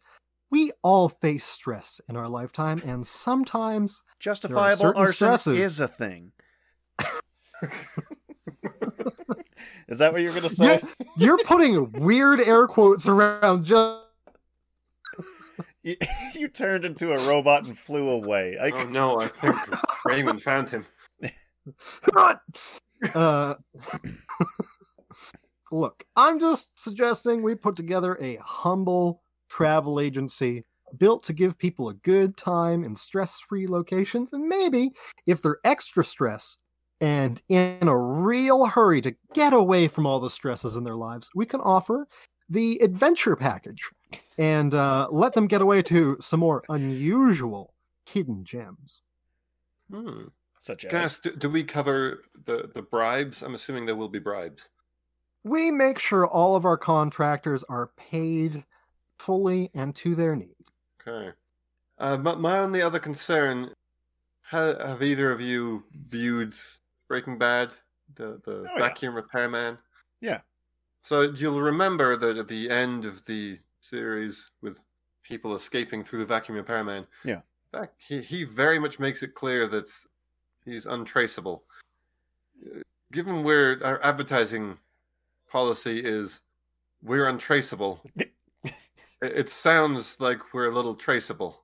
we 0.49 0.71
all 0.81 1.09
face 1.09 1.43
stress 1.43 1.99
in 2.07 2.15
our 2.15 2.29
lifetime 2.29 2.81
and 2.85 3.05
sometimes 3.05 4.01
Justifiable 4.19 4.77
certain 4.77 5.01
arson 5.01 5.13
stresses. 5.37 5.59
is 5.59 5.79
a 5.81 5.87
thing. 5.89 6.31
is 9.87 9.99
that 9.99 10.11
what 10.11 10.21
you're 10.21 10.33
gonna 10.33 10.49
say? 10.49 10.81
you're 11.17 11.37
putting 11.39 11.91
weird 11.93 12.39
air 12.41 12.67
quotes 12.67 13.07
around 13.07 13.65
just 13.65 14.01
You, 15.83 15.95
you 16.35 16.47
turned 16.49 16.85
into 16.85 17.13
a 17.13 17.27
robot 17.27 17.65
and 17.65 17.77
flew 17.77 18.09
away. 18.09 18.57
I, 18.59 18.71
Oh 18.71 18.83
no, 18.89 19.19
I 19.19 19.27
think 19.27 19.55
Raymond 20.05 20.41
found 20.41 20.69
him. 20.69 20.85
uh, 23.15 23.55
look, 25.71 26.05
I'm 26.15 26.39
just 26.39 26.77
suggesting 26.77 27.41
we 27.41 27.55
put 27.55 27.75
together 27.75 28.17
a 28.21 28.37
humble 28.37 29.21
travel 29.49 29.99
agency 29.99 30.65
built 30.97 31.23
to 31.23 31.33
give 31.33 31.57
people 31.57 31.89
a 31.89 31.93
good 31.93 32.37
time 32.37 32.83
in 32.83 32.95
stress 32.95 33.39
free 33.39 33.67
locations. 33.67 34.33
And 34.33 34.47
maybe 34.47 34.91
if 35.25 35.41
they're 35.41 35.59
extra 35.63 36.03
stressed 36.03 36.59
and 36.99 37.41
in 37.49 37.87
a 37.87 37.97
real 37.97 38.65
hurry 38.65 39.01
to 39.01 39.15
get 39.33 39.53
away 39.53 39.87
from 39.87 40.05
all 40.05 40.19
the 40.19 40.29
stresses 40.29 40.75
in 40.75 40.83
their 40.83 40.95
lives, 40.95 41.29
we 41.35 41.45
can 41.45 41.61
offer 41.61 42.07
the 42.49 42.79
adventure 42.79 43.35
package 43.35 43.89
and 44.37 44.73
uh, 44.73 45.07
let 45.11 45.33
them 45.33 45.47
get 45.47 45.61
away 45.61 45.81
to 45.81 46.17
some 46.19 46.39
more 46.39 46.63
unusual 46.69 47.73
hidden 48.05 48.43
gems. 48.45 49.03
Hmm. 49.91 50.27
such 50.61 50.85
Can 50.87 50.95
I 50.95 51.03
as 51.03 51.05
ask, 51.05 51.21
do, 51.23 51.31
do 51.31 51.49
we 51.49 51.63
cover 51.63 52.23
the, 52.45 52.69
the 52.73 52.81
bribes? 52.81 53.43
I'm 53.43 53.53
assuming 53.55 53.85
there 53.85 53.95
will 53.95 54.09
be 54.09 54.19
bribes. 54.19 54.69
we 55.43 55.71
make 55.71 55.99
sure 55.99 56.27
all 56.27 56.55
of 56.55 56.65
our 56.65 56.77
contractors 56.77 57.63
are 57.69 57.91
paid 57.97 58.65
fully 59.17 59.71
and 59.73 59.95
to 59.95 60.15
their 60.15 60.35
needs. 60.35 60.71
Okay. 61.01 61.31
Uh, 61.99 62.17
my, 62.17 62.35
my 62.35 62.59
only 62.59 62.81
other 62.81 62.99
concern: 62.99 63.71
ha, 64.41 64.75
have 64.85 65.01
either 65.01 65.31
of 65.31 65.41
you 65.41 65.83
viewed 65.91 66.53
Breaking 67.07 67.37
Bad, 67.37 67.73
the 68.15 68.39
the 68.43 68.59
Oh, 68.59 68.63
yeah. 68.63 68.77
vacuum 68.79 69.15
repairman? 69.15 69.77
Yeah. 70.21 70.41
So 71.01 71.21
you'll 71.21 71.61
remember 71.61 72.17
that 72.17 72.37
at 72.37 72.47
the 72.47 72.69
end 72.69 73.05
of 73.05 73.23
the 73.25 73.59
series, 73.81 74.51
with 74.61 74.83
people 75.23 75.55
escaping 75.55 76.03
through 76.03 76.19
the 76.19 76.25
vacuum 76.25 76.57
repairman, 76.57 77.05
Yeah. 77.23 77.41
in 77.73 77.79
fact, 77.79 78.01
he 78.07 78.21
he 78.21 78.43
very 78.43 78.79
much 78.79 78.99
makes 78.99 79.23
it 79.23 79.33
clear 79.35 79.67
that 79.67 79.87
he's 80.65 80.85
untraceable. 80.85 81.63
Given 83.11 83.43
where 83.43 83.79
our 83.85 84.03
advertising 84.03 84.77
policy 85.49 86.03
is, 86.03 86.41
we're 87.01 87.27
untraceable. 87.27 88.01
it, 88.15 88.31
it 89.21 89.49
sounds 89.49 90.19
like 90.19 90.53
we're 90.53 90.67
a 90.67 90.73
little 90.73 90.95
traceable. 90.95 91.63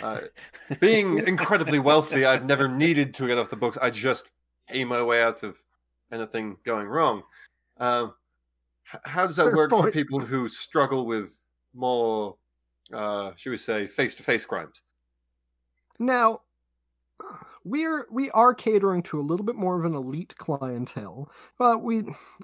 Uh, 0.00 0.20
being 0.80 1.18
incredibly 1.26 1.78
wealthy, 1.78 2.24
I've 2.24 2.46
never 2.46 2.66
needed 2.66 3.12
to 3.14 3.26
get 3.26 3.36
off 3.36 3.50
the 3.50 3.56
books. 3.56 3.76
I 3.82 3.90
just 3.90 4.30
pay 4.70 4.84
my 4.84 5.02
way 5.02 5.22
out 5.22 5.42
of 5.42 5.60
anything 6.12 6.56
going 6.64 6.86
wrong. 6.86 7.22
Um, 7.78 8.14
how 9.04 9.26
does 9.26 9.36
that 9.36 9.44
Fair 9.46 9.56
work 9.56 9.70
for 9.70 9.90
people 9.90 10.20
who 10.20 10.48
struggle 10.48 11.06
with 11.06 11.38
more, 11.74 12.36
uh, 12.92 13.32
should 13.36 13.50
we 13.50 13.56
say, 13.56 13.86
face-to-face 13.86 14.44
crimes? 14.44 14.82
Now, 15.98 16.40
we're 17.64 18.06
we 18.10 18.30
are 18.30 18.54
catering 18.54 19.02
to 19.04 19.20
a 19.20 19.22
little 19.22 19.44
bit 19.44 19.54
more 19.54 19.78
of 19.78 19.84
an 19.84 19.94
elite 19.94 20.34
clientele, 20.38 21.30
but 21.58 21.82
we 21.82 22.02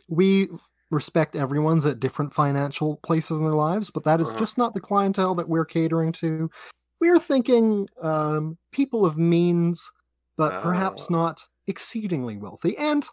we 0.08 0.48
respect 0.90 1.34
everyone's 1.34 1.86
at 1.86 1.98
different 1.98 2.32
financial 2.32 2.98
places 2.98 3.38
in 3.38 3.44
their 3.44 3.54
lives, 3.54 3.90
but 3.90 4.04
that 4.04 4.20
is 4.20 4.28
Uh-huh. 4.28 4.38
just 4.38 4.58
not 4.58 4.74
the 4.74 4.80
clientele 4.80 5.34
that 5.34 5.48
we're 5.48 5.64
catering 5.64 6.12
to. 6.12 6.48
We're 7.00 7.18
thinking 7.18 7.88
um, 8.02 8.56
people 8.70 9.04
of 9.04 9.18
means, 9.18 9.90
but 10.36 10.62
perhaps 10.62 11.06
Ah. 11.10 11.12
not 11.14 11.48
exceedingly 11.66 12.36
wealthy. 12.36 12.76
And 12.76 13.04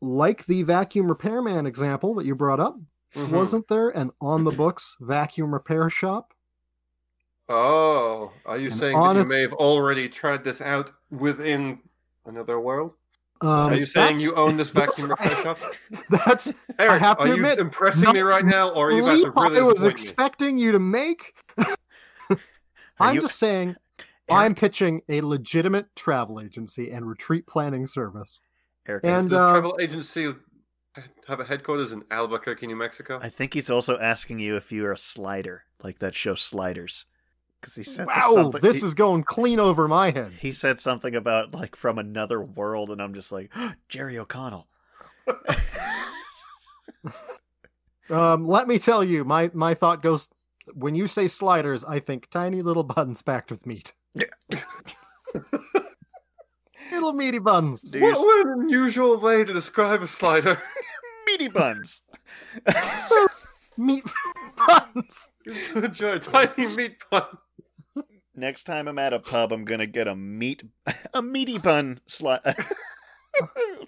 like 0.00 0.46
the 0.46 0.62
vacuum 0.62 1.08
repairman 1.08 1.66
example 1.66 2.14
that 2.16 2.26
you 2.26 2.34
brought 2.34 2.60
up, 2.60 2.76
Mhm. 3.14 3.30
wasn't 3.30 3.68
there 3.68 3.88
an 3.88 4.10
on 4.20 4.44
the 4.44 4.50
books 4.50 4.96
vacuum 5.00 5.52
repair 5.54 5.88
shop? 5.90 6.32
Oh, 7.48 8.32
are 8.44 8.58
you 8.58 8.66
And 8.66 8.74
saying 8.76 8.98
that 9.00 9.14
you 9.14 9.20
its- 9.22 9.28
may 9.30 9.40
have 9.42 9.52
already 9.52 10.08
tried 10.08 10.42
this 10.44 10.60
out 10.60 10.90
within 11.10 11.78
another 12.24 12.58
world? 12.58 12.96
Um, 13.40 13.48
are 13.70 13.74
you 13.74 13.84
saying 13.84 14.18
you 14.18 14.34
own 14.34 14.56
this 14.56 14.70
vacuum 14.72 15.08
that's- 15.10 15.28
repair 15.28 15.42
shop? 15.44 15.58
That's 16.26 16.52
Eric, 16.78 17.00
have 17.00 17.18
to 17.18 17.24
are 17.24 17.28
you 17.36 17.44
impressing 17.46 18.12
me 18.12 18.20
right 18.20 18.44
now, 18.44 18.70
or 18.70 18.88
are 18.88 18.92
you 18.92 19.04
about 19.04 19.12
to 19.22 19.30
really 19.42 19.58
I 19.58 19.62
was 19.62 19.74
disappoint 19.74 19.82
me? 19.84 19.88
expecting 19.90 20.58
you 20.58 20.72
to 20.72 20.78
make. 20.78 21.34
I'm 22.98 23.14
you- 23.16 23.20
just 23.20 23.38
saying, 23.38 23.76
I'm 24.28 24.54
pitching 24.54 25.02
a 25.08 25.20
legitimate 25.20 25.94
travel 25.94 26.40
agency 26.40 26.90
and 26.90 27.06
retreat 27.06 27.46
planning 27.46 27.86
service. 27.86 28.40
Eric. 28.86 29.04
And- 29.04 29.28
Does 29.28 29.30
this 29.30 29.40
uh, 29.40 29.50
travel 29.52 29.78
agency 29.80 30.34
have 31.28 31.40
a 31.40 31.44
headquarters 31.44 31.92
in 31.92 32.02
Albuquerque, 32.10 32.66
New 32.66 32.76
Mexico? 32.76 33.18
I 33.22 33.28
think 33.28 33.54
he's 33.54 33.70
also 33.70 33.98
asking 33.98 34.38
you 34.38 34.56
if 34.56 34.72
you're 34.72 34.92
a 34.92 34.98
slider, 34.98 35.64
like 35.82 35.98
that 35.98 36.14
show 36.14 36.34
Sliders, 36.34 37.04
because 37.60 37.74
he 37.74 37.82
said 37.82 38.06
Wow, 38.06 38.32
something. 38.34 38.60
this 38.60 38.80
he, 38.80 38.86
is 38.86 38.94
going 38.94 39.22
clean 39.24 39.60
over 39.60 39.86
my 39.88 40.10
head. 40.10 40.32
He 40.40 40.52
said 40.52 40.80
something 40.80 41.14
about 41.14 41.52
like 41.54 41.76
from 41.76 41.98
another 41.98 42.40
world, 42.40 42.90
and 42.90 43.02
I'm 43.02 43.14
just 43.14 43.30
like 43.32 43.52
Jerry 43.88 44.18
O'Connell. 44.18 44.68
Um, 48.08 48.46
let 48.46 48.68
me 48.68 48.78
tell 48.78 49.02
you, 49.02 49.24
my 49.24 49.50
my 49.52 49.74
thought 49.74 50.00
goes 50.02 50.28
when 50.74 50.94
you 50.94 51.06
say 51.06 51.28
sliders, 51.28 51.84
I 51.84 51.98
think 51.98 52.30
tiny 52.30 52.62
little 52.62 52.84
buttons 52.84 53.22
packed 53.22 53.50
with 53.50 53.66
meat. 53.66 53.92
Little 54.16 55.50
little 56.92 57.12
meaty 57.12 57.38
buns. 57.38 57.82
Do 57.90 58.00
What, 58.00 58.16
you- 58.16 58.20
what 58.24 58.46
an 58.46 58.52
unusual 58.62 59.18
way 59.20 59.44
to 59.44 59.52
describe 59.52 60.02
a 60.02 60.06
slider. 60.06 60.60
meaty 61.26 61.48
buns. 61.48 62.02
Meat 63.78 64.04
buns. 64.56 65.32
Enjoy 65.74 66.12
a 66.14 66.18
tiny 66.18 66.66
meat 66.76 67.04
bun. 67.10 67.24
Next 68.34 68.64
time 68.64 68.88
I'm 68.88 68.98
at 68.98 69.12
a 69.12 69.18
pub, 69.18 69.52
I'm 69.52 69.64
gonna 69.64 69.86
get 69.86 70.08
a 70.08 70.16
meat, 70.16 70.62
a 71.12 71.20
meaty 71.20 71.58
bun 71.58 72.00
sli- 72.08 72.40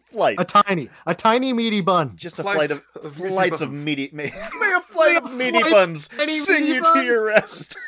flight. 0.02 0.36
A 0.38 0.44
tiny, 0.44 0.90
a 1.06 1.14
tiny 1.14 1.52
meaty 1.54 1.80
bun. 1.80 2.16
Just 2.16 2.38
a 2.38 2.42
Flights 2.42 2.56
flight 2.56 2.70
of, 2.70 2.82
of 3.04 3.18
meaty 3.20 3.30
flights 3.34 3.60
of 3.62 3.70
buns. 3.70 3.84
meaty. 3.84 4.10
May, 4.12 4.30
may 4.60 4.74
a 4.76 4.80
flight 4.82 5.16
of 5.16 5.32
meaty 5.32 5.58
flight 5.60 5.72
buns 5.72 6.10
any 6.18 6.40
sing 6.40 6.60
meaty 6.62 6.74
you 6.74 6.82
buns? 6.82 6.94
to 6.94 7.04
your 7.06 7.24
rest. 7.24 7.78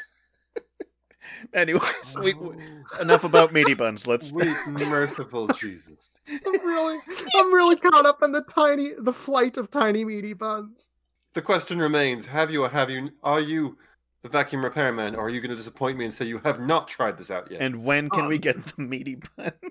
Anyways, 1.54 2.16
we, 2.23 2.35
we- 2.35 2.54
enough 3.00 3.25
about 3.25 3.52
meaty 3.52 3.75
buns. 3.83 4.07
Let's. 4.07 4.28
Sweet 4.28 4.57
merciful 4.66 5.47
Jesus. 5.59 6.09
I'm 6.28 6.66
really, 6.66 6.99
I'm 7.37 7.52
really 7.52 7.76
caught 7.76 8.07
up 8.07 8.23
in 8.23 8.33
the 8.33 8.42
tiny, 8.42 8.90
the 8.99 9.12
flight 9.12 9.57
of 9.57 9.71
tiny 9.71 10.04
meaty 10.04 10.33
buns. 10.33 10.90
The 11.35 11.42
question 11.42 11.78
remains: 11.78 12.26
Have 12.26 12.50
you 12.50 12.64
or 12.64 12.69
have 12.69 12.90
you? 12.90 13.11
Are 13.23 13.40
you 13.40 13.78
the 14.23 14.28
vacuum 14.28 14.62
repairman, 14.62 15.16
or 15.16 15.26
are 15.26 15.30
you 15.30 15.40
going 15.40 15.50
to 15.50 15.57
disappoint 15.57 15.97
me 15.99 16.04
and 16.04 16.12
say 16.14 16.26
you 16.26 16.38
have 16.45 16.61
not 16.61 16.88
tried 16.88 17.16
this 17.19 17.30
out 17.30 17.50
yet? 17.50 17.61
And 17.61 17.85
when 17.85 18.11
can 18.11 18.26
we 18.26 18.35
Um, 18.37 18.40
get 18.40 18.66
the 18.66 18.83
meaty 18.83 19.19
bun? 19.37 19.52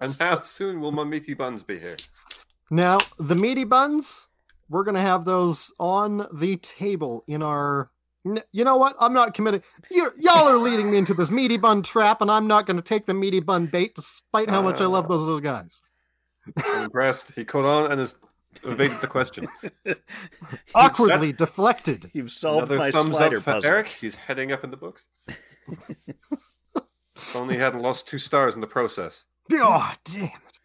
And 0.00 0.14
how 0.20 0.38
soon 0.40 0.80
will 0.80 0.92
my 0.92 1.02
meaty 1.02 1.34
buns 1.34 1.64
be 1.64 1.76
here? 1.76 1.96
Now, 2.70 2.98
the 3.18 3.34
meaty 3.34 3.64
buns, 3.64 4.28
we're 4.68 4.84
gonna 4.84 5.00
have 5.00 5.24
those 5.24 5.72
on 5.80 6.28
the 6.32 6.56
table 6.56 7.24
in 7.26 7.42
our. 7.42 7.90
N- 8.28 8.42
You 8.52 8.64
know 8.64 8.76
what? 8.76 8.94
I'm 9.00 9.12
not 9.12 9.34
committed. 9.34 9.62
You, 9.90 10.10
y'all 10.18 10.48
are 10.48 10.58
leading 10.58 10.90
me 10.90 10.98
into 10.98 11.14
this 11.14 11.30
meaty 11.30 11.56
bun 11.56 11.82
trap, 11.82 12.20
and 12.20 12.30
I'm 12.30 12.46
not 12.46 12.66
going 12.66 12.76
to 12.76 12.82
take 12.82 13.06
the 13.06 13.14
meaty 13.14 13.40
bun 13.40 13.66
bait, 13.66 13.94
despite 13.94 14.50
how 14.50 14.60
much 14.62 14.80
I 14.80 14.86
love 14.86 15.08
those 15.08 15.22
little 15.22 15.40
guys. 15.40 15.80
I'm 16.64 16.84
impressed. 16.84 17.32
He 17.34 17.44
caught 17.44 17.64
on 17.64 17.90
and 17.90 18.00
has 18.00 18.16
evaded 18.64 19.00
the 19.00 19.06
question. 19.06 19.48
Awkwardly 20.74 21.32
deflected. 21.32 22.10
You've 22.12 22.30
solved 22.30 22.58
Another 22.70 22.76
my 22.78 22.90
thumbs 22.90 23.16
slider 23.16 23.36
up 23.38 23.42
for 23.44 23.52
puzzle. 23.52 23.70
Eric. 23.70 23.88
He's 23.88 24.16
heading 24.16 24.52
up 24.52 24.64
in 24.64 24.70
the 24.70 24.76
books. 24.76 25.08
Only 27.34 27.56
hadn't 27.56 27.82
lost 27.82 28.08
two 28.08 28.18
stars 28.18 28.54
in 28.54 28.60
the 28.60 28.66
process. 28.66 29.24
Oh, 29.52 29.92
damn 30.04 30.24
it. 30.24 30.60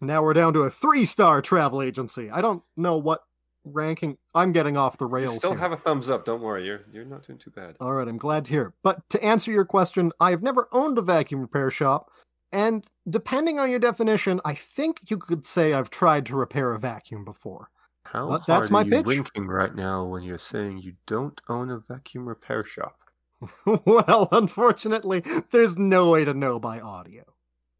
Now 0.00 0.22
we're 0.22 0.32
down 0.34 0.52
to 0.54 0.60
a 0.60 0.70
three 0.70 1.04
star 1.04 1.40
travel 1.42 1.82
agency. 1.82 2.30
I 2.30 2.40
don't 2.40 2.62
know 2.76 2.96
what 2.96 3.24
ranking. 3.64 4.16
I'm 4.34 4.52
getting 4.52 4.76
off 4.76 4.98
the 4.98 5.06
rails. 5.06 5.32
You 5.32 5.38
still 5.38 5.50
here. 5.52 5.60
have 5.60 5.72
a 5.72 5.76
thumbs 5.76 6.08
up. 6.10 6.24
Don't 6.24 6.40
worry. 6.42 6.64
You're 6.64 6.84
you're 6.92 7.04
not 7.04 7.26
doing 7.26 7.38
too 7.38 7.50
bad. 7.50 7.76
All 7.80 7.92
right, 7.92 8.06
I'm 8.06 8.18
glad 8.18 8.44
to 8.46 8.50
hear. 8.50 8.74
But 8.82 9.08
to 9.10 9.24
answer 9.24 9.50
your 9.50 9.64
question, 9.64 10.12
I've 10.20 10.42
never 10.42 10.68
owned 10.72 10.98
a 10.98 11.02
vacuum 11.02 11.40
repair 11.40 11.70
shop, 11.70 12.10
and 12.52 12.86
depending 13.08 13.58
on 13.58 13.70
your 13.70 13.78
definition, 13.80 14.40
I 14.44 14.54
think 14.54 15.00
you 15.08 15.18
could 15.18 15.46
say 15.46 15.72
I've 15.72 15.90
tried 15.90 16.26
to 16.26 16.36
repair 16.36 16.72
a 16.72 16.78
vacuum 16.78 17.24
before. 17.24 17.70
How 18.04 18.28
Well, 18.28 18.44
that's 18.46 18.70
my 18.70 18.82
are 18.82 18.84
you 18.84 18.90
pitch. 18.90 19.06
winking 19.06 19.46
right 19.46 19.74
now 19.74 20.04
when 20.04 20.22
you're 20.22 20.38
saying 20.38 20.78
you 20.78 20.94
don't 21.06 21.40
own 21.48 21.70
a 21.70 21.78
vacuum 21.78 22.28
repair 22.28 22.62
shop? 22.62 22.98
well, 23.84 24.28
unfortunately, 24.30 25.22
there's 25.50 25.78
no 25.78 26.10
way 26.10 26.24
to 26.24 26.34
know 26.34 26.58
by 26.58 26.80
audio. 26.80 27.24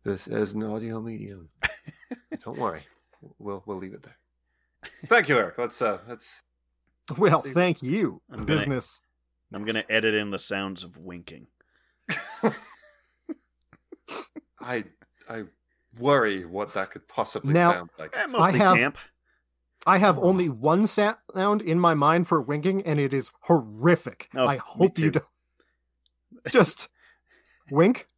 This 0.02 0.26
is 0.26 0.52
an 0.52 0.62
audio 0.62 1.00
medium. 1.00 1.48
don't 2.44 2.58
worry. 2.58 2.82
We'll 3.38 3.62
we'll 3.66 3.78
leave 3.78 3.94
it 3.94 4.02
there. 4.02 4.18
Thank 5.06 5.28
you, 5.28 5.36
Eric. 5.38 5.58
Let's 5.58 5.80
uh 5.82 6.00
let's 6.08 6.42
Well, 7.18 7.42
See- 7.42 7.52
thank 7.52 7.82
you, 7.82 8.20
I'm 8.30 8.44
gonna- 8.44 8.58
business. 8.60 9.00
I'm 9.52 9.64
gonna 9.64 9.84
edit 9.88 10.14
in 10.14 10.30
the 10.30 10.38
sounds 10.38 10.82
of 10.84 10.97
winking. 10.99 11.47
I 14.60 14.84
I 15.28 15.44
worry 15.99 16.44
what 16.44 16.75
that 16.75 16.90
could 16.90 17.06
possibly 17.08 17.52
Now- 17.52 17.73
sound 17.73 17.90
like. 17.99 18.16
Eh, 18.16 18.26
mostly 18.26 18.58
have- 18.58 18.76
damp. 18.76 18.99
I 19.86 19.99
have 19.99 20.18
only 20.18 20.49
one 20.49 20.86
sound 20.86 21.60
in 21.60 21.78
my 21.78 21.92
mind 21.92 22.26
for 22.26 22.40
winking, 22.40 22.80
and 22.86 22.99
it 22.99 23.12
is 23.12 23.30
horrific. 23.40 24.30
Oh, 24.34 24.47
I 24.47 24.56
hope 24.56 24.99
you 24.99 25.10
don't. 25.10 25.26
Just 26.49 26.88
wink. 27.70 28.08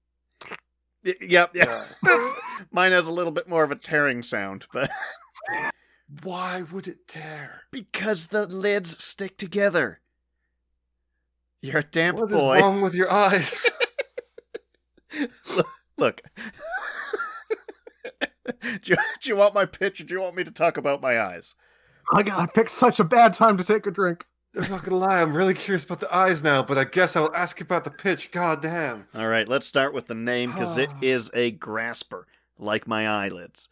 Y- 1.05 1.15
Yep, 1.21 1.51
yeah. 1.57 1.85
Yeah. 2.05 2.33
Mine 2.71 2.93
has 2.93 3.09
a 3.09 3.13
little 3.13 3.33
bit 3.33 3.49
more 3.49 3.65
of 3.65 3.73
a 3.73 3.77
tearing 3.77 4.23
sound, 4.23 4.67
but 4.73 4.89
Why 6.23 6.63
would 6.71 6.87
it 6.87 7.09
tear? 7.09 7.63
because 7.71 8.29
the 8.29 8.47
lids 8.47 9.03
stick 9.03 9.37
together. 9.37 10.01
You're 11.61 11.79
a 11.79 11.83
damp 11.83 12.19
What 12.19 12.31
is 12.31 12.41
boy. 12.41 12.47
What 12.47 12.57
is 12.57 12.63
wrong 12.63 12.81
with 12.81 12.95
your 12.95 13.11
eyes? 13.11 13.71
Look. 15.99 16.23
do, 18.47 18.79
you, 18.85 18.97
do 19.21 19.29
you 19.29 19.37
want 19.37 19.55
my 19.55 19.67
pitch 19.67 20.01
or 20.01 20.05
do 20.05 20.15
you 20.15 20.21
want 20.21 20.37
me 20.37 20.45
to 20.45 20.51
talk 20.51 20.77
about 20.77 21.01
my 21.01 21.21
eyes? 21.21 21.55
I 22.13 22.23
gotta 22.23 22.51
pick 22.53 22.69
such 22.69 23.01
a 23.01 23.05
bad 23.05 23.35
time 23.35 23.57
to 23.57 23.65
take 23.65 23.87
a 23.87 23.91
drink. 23.91 24.27
I'm 24.55 24.71
not 24.71 24.85
gonna 24.85 24.97
lie, 24.97 25.21
I'm 25.21 25.37
really 25.37 25.55
curious 25.55 25.85
about 25.85 26.01
the 26.01 26.15
eyes 26.15 26.43
now, 26.43 26.63
but 26.63 26.79
I 26.79 26.85
guess 26.85 27.17
I'll 27.17 27.35
ask 27.35 27.59
you 27.61 27.65
about 27.65 27.85
the 27.85 27.91
pitch. 27.91 28.31
God 28.31 28.63
damn. 28.63 29.07
All 29.15 29.29
right, 29.29 29.49
let's 29.49 29.67
start 29.67 29.93
with 29.93 30.07
the 30.07 30.15
name 30.15 30.53
because 30.53 30.79
it 30.79 30.91
is 31.03 31.31
a 31.35 31.51
grasper, 31.51 32.27
like 32.59 32.87
my 32.87 33.09
eyelids. 33.09 33.69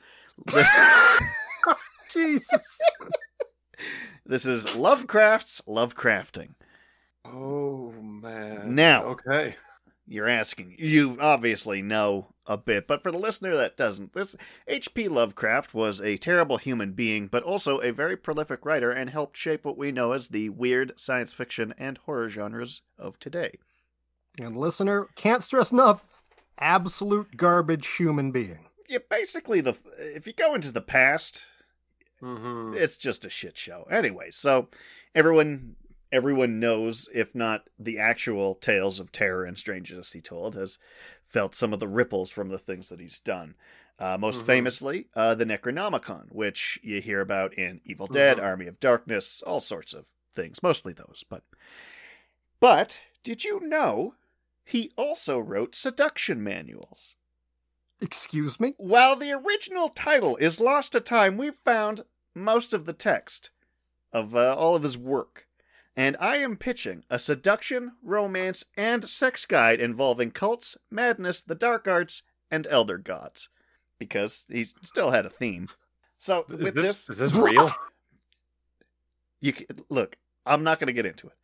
Jesus. 2.14 2.78
this 4.26 4.46
is 4.46 4.74
Lovecraft's 4.76 5.60
Lovecrafting. 5.66 6.54
Oh 7.24 7.92
man. 8.00 8.74
Now. 8.74 9.04
Okay. 9.04 9.56
You're 10.06 10.28
asking. 10.28 10.76
You 10.78 11.16
obviously 11.18 11.80
know 11.80 12.34
a 12.46 12.58
bit, 12.58 12.86
but 12.86 13.02
for 13.02 13.10
the 13.10 13.18
listener 13.18 13.56
that 13.56 13.76
doesn't, 13.76 14.12
this 14.12 14.36
H.P. 14.68 15.08
Lovecraft 15.08 15.72
was 15.72 16.00
a 16.00 16.18
terrible 16.18 16.58
human 16.58 16.92
being, 16.92 17.26
but 17.26 17.42
also 17.42 17.78
a 17.78 17.90
very 17.90 18.16
prolific 18.16 18.66
writer 18.66 18.90
and 18.90 19.08
helped 19.08 19.38
shape 19.38 19.64
what 19.64 19.78
we 19.78 19.90
know 19.90 20.12
as 20.12 20.28
the 20.28 20.50
weird 20.50 20.92
science 21.00 21.32
fiction 21.32 21.72
and 21.78 21.98
horror 21.98 22.28
genres 22.28 22.82
of 22.98 23.18
today. 23.18 23.58
And 24.38 24.58
listener, 24.58 25.08
can't 25.14 25.42
stress 25.42 25.72
enough, 25.72 26.04
absolute 26.58 27.36
garbage 27.36 27.86
human 27.96 28.30
being. 28.30 28.66
Yeah, 28.88 28.98
basically, 29.08 29.62
the 29.62 29.74
if 29.98 30.26
you 30.26 30.34
go 30.34 30.54
into 30.54 30.70
the 30.70 30.82
past, 30.82 31.46
Mm-hmm. 32.24 32.74
it's 32.76 32.96
just 32.96 33.24
a 33.24 33.30
shit 33.30 33.56
show. 33.56 33.86
Anyway, 33.90 34.30
so 34.30 34.68
everyone 35.14 35.76
everyone 36.12 36.60
knows, 36.60 37.08
if 37.12 37.34
not 37.34 37.68
the 37.78 37.98
actual 37.98 38.54
tales 38.54 39.00
of 39.00 39.10
terror 39.10 39.44
and 39.44 39.58
strangeness 39.58 40.12
he 40.12 40.20
told, 40.20 40.54
has 40.54 40.78
felt 41.26 41.54
some 41.56 41.72
of 41.72 41.80
the 41.80 41.88
ripples 41.88 42.30
from 42.30 42.48
the 42.50 42.58
things 42.58 42.88
that 42.88 43.00
he's 43.00 43.18
done. 43.18 43.54
Uh, 43.98 44.16
most 44.16 44.40
Mhm. 44.40 44.46
famously, 44.46 45.08
uh, 45.14 45.34
the 45.34 45.44
Necronomicon, 45.44 46.26
which 46.30 46.78
you 46.82 47.00
hear 47.00 47.20
about 47.20 47.54
in 47.54 47.80
Evil 47.84 48.06
Dead, 48.06 48.36
Mhm. 48.38 48.42
Army 48.42 48.66
of 48.68 48.78
Darkness, 48.80 49.42
all 49.42 49.60
sorts 49.60 49.92
of 49.92 50.08
things, 50.34 50.62
mostly 50.62 50.92
those. 50.92 51.24
But, 51.28 51.42
but 52.60 53.00
did 53.22 53.44
you 53.44 53.60
know 53.60 54.14
he 54.64 54.92
also 54.96 55.38
wrote 55.38 55.74
seduction 55.74 56.42
manuals? 56.44 57.16
Excuse 58.00 58.58
me? 58.60 58.74
While 58.76 59.16
the 59.16 59.32
original 59.32 59.88
title 59.88 60.36
is 60.36 60.60
lost 60.60 60.92
to 60.92 61.00
time, 61.00 61.36
we've 61.36 61.56
found 61.64 62.02
most 62.34 62.72
of 62.72 62.84
the 62.84 62.92
text 62.92 63.50
of 64.12 64.34
uh, 64.34 64.54
all 64.54 64.76
of 64.76 64.82
his 64.82 64.96
work. 64.98 65.46
And 65.96 66.16
I 66.18 66.36
am 66.36 66.56
pitching 66.56 67.04
a 67.08 67.18
seduction, 67.18 67.92
romance, 68.02 68.64
and 68.76 69.04
sex 69.04 69.46
guide 69.46 69.80
involving 69.80 70.32
cults, 70.32 70.76
madness, 70.90 71.42
the 71.42 71.54
dark 71.54 71.86
arts, 71.86 72.22
and 72.50 72.66
elder 72.68 72.98
gods. 72.98 73.48
Because 73.98 74.46
he 74.48 74.64
still 74.64 75.12
had 75.12 75.24
a 75.24 75.30
theme. 75.30 75.68
So, 76.18 76.44
Is 76.48 76.56
with 76.56 76.74
this, 76.74 77.06
this, 77.06 77.10
is 77.10 77.18
this 77.18 77.32
real? 77.32 77.70
you 79.40 79.52
can, 79.52 79.66
look, 79.88 80.16
I'm 80.44 80.64
not 80.64 80.80
going 80.80 80.88
to 80.88 80.92
get 80.92 81.06
into 81.06 81.28
it. 81.28 81.34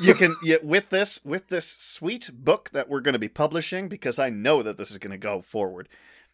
you 0.00 0.14
can 0.14 0.34
you, 0.42 0.58
with 0.62 0.90
this 0.90 1.24
with 1.24 1.46
this 1.46 1.68
sweet 1.68 2.30
book 2.32 2.70
that 2.70 2.88
we're 2.88 3.00
going 3.00 3.12
to 3.12 3.18
be 3.18 3.28
publishing 3.28 3.88
because 3.88 4.18
I 4.18 4.28
know 4.28 4.60
that 4.60 4.76
this 4.76 4.90
is 4.90 4.98
going 4.98 5.12
to 5.12 5.18
go 5.18 5.40
forward. 5.40 5.88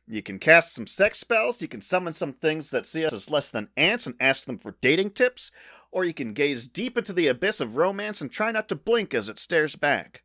You 0.09 0.23
can 0.23 0.39
cast 0.39 0.75
some 0.75 0.87
sex 0.87 1.19
spells, 1.19 1.61
you 1.61 1.69
can 1.69 1.83
summon 1.83 2.13
some 2.13 2.33
things 2.33 2.71
that 2.71 2.87
see 2.87 3.05
us 3.05 3.13
as 3.13 3.31
less 3.31 3.51
than 3.51 3.69
ants 3.77 4.07
and 4.07 4.15
ask 4.19 4.45
them 4.45 4.59
for 4.59 4.77
dating 4.81 5.11
tips, 5.11 5.51
or 5.91 6.05
you 6.05 6.15
can 6.15 6.33
gaze 6.33 6.67
deep 6.67 6.97
into 6.97 7.13
the 7.13 7.27
abyss 7.27 7.61
of 7.61 7.77
romance 7.77 8.21
and 8.21 8.31
try 8.31 8.51
not 8.51 8.69
to 8.69 8.75
blink 8.75 9.13
as 9.13 9.29
it 9.29 9.39
stares 9.39 9.77
back. 9.77 10.23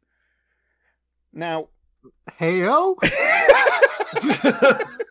Now, 1.34 1.70
Heyo? 2.40 2.96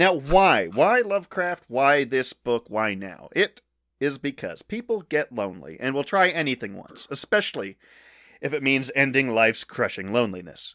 Now, 0.00 0.14
why? 0.14 0.68
Why 0.68 1.00
Lovecraft? 1.00 1.64
Why 1.68 2.04
this 2.04 2.32
book? 2.32 2.70
Why 2.70 2.94
now? 2.94 3.28
It 3.32 3.60
is 4.00 4.16
because 4.16 4.62
people 4.62 5.02
get 5.02 5.30
lonely 5.30 5.76
and 5.78 5.94
will 5.94 6.04
try 6.04 6.28
anything 6.28 6.74
once, 6.74 7.06
especially 7.10 7.76
if 8.40 8.54
it 8.54 8.62
means 8.62 8.90
ending 8.94 9.34
life's 9.34 9.62
crushing 9.62 10.10
loneliness. 10.10 10.74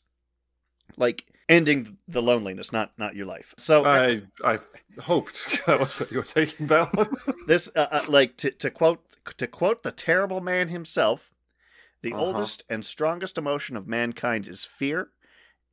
Like 0.96 1.26
ending 1.50 1.98
the 2.08 2.22
loneliness, 2.22 2.72
not 2.72 2.92
not 2.98 3.16
your 3.16 3.26
life. 3.26 3.54
So 3.58 3.86
I 3.86 4.22
I 4.44 4.60
hoped 5.02 5.64
that 5.68 5.80
was 5.80 6.00
what 6.00 6.12
you 6.12 6.18
were 6.20 6.24
taking 6.24 6.68
that 6.68 6.94
one. 6.96 7.16
this, 7.48 7.72
uh, 7.76 7.88
uh, 7.92 8.02
like 8.08 8.38
to 8.38 8.52
to 8.52 8.70
quote 8.72 9.02
to 9.38 9.48
quote 9.48 9.84
the 9.84 9.92
terrible 9.92 10.42
man 10.42 10.68
himself, 10.70 11.32
the 12.02 12.14
Uh-huh. 12.14 12.24
oldest 12.26 12.64
and 12.70 12.86
strongest 12.86 13.38
emotion 13.38 13.76
of 13.78 13.88
mankind 13.88 14.48
is 14.48 14.64
fear, 14.66 15.10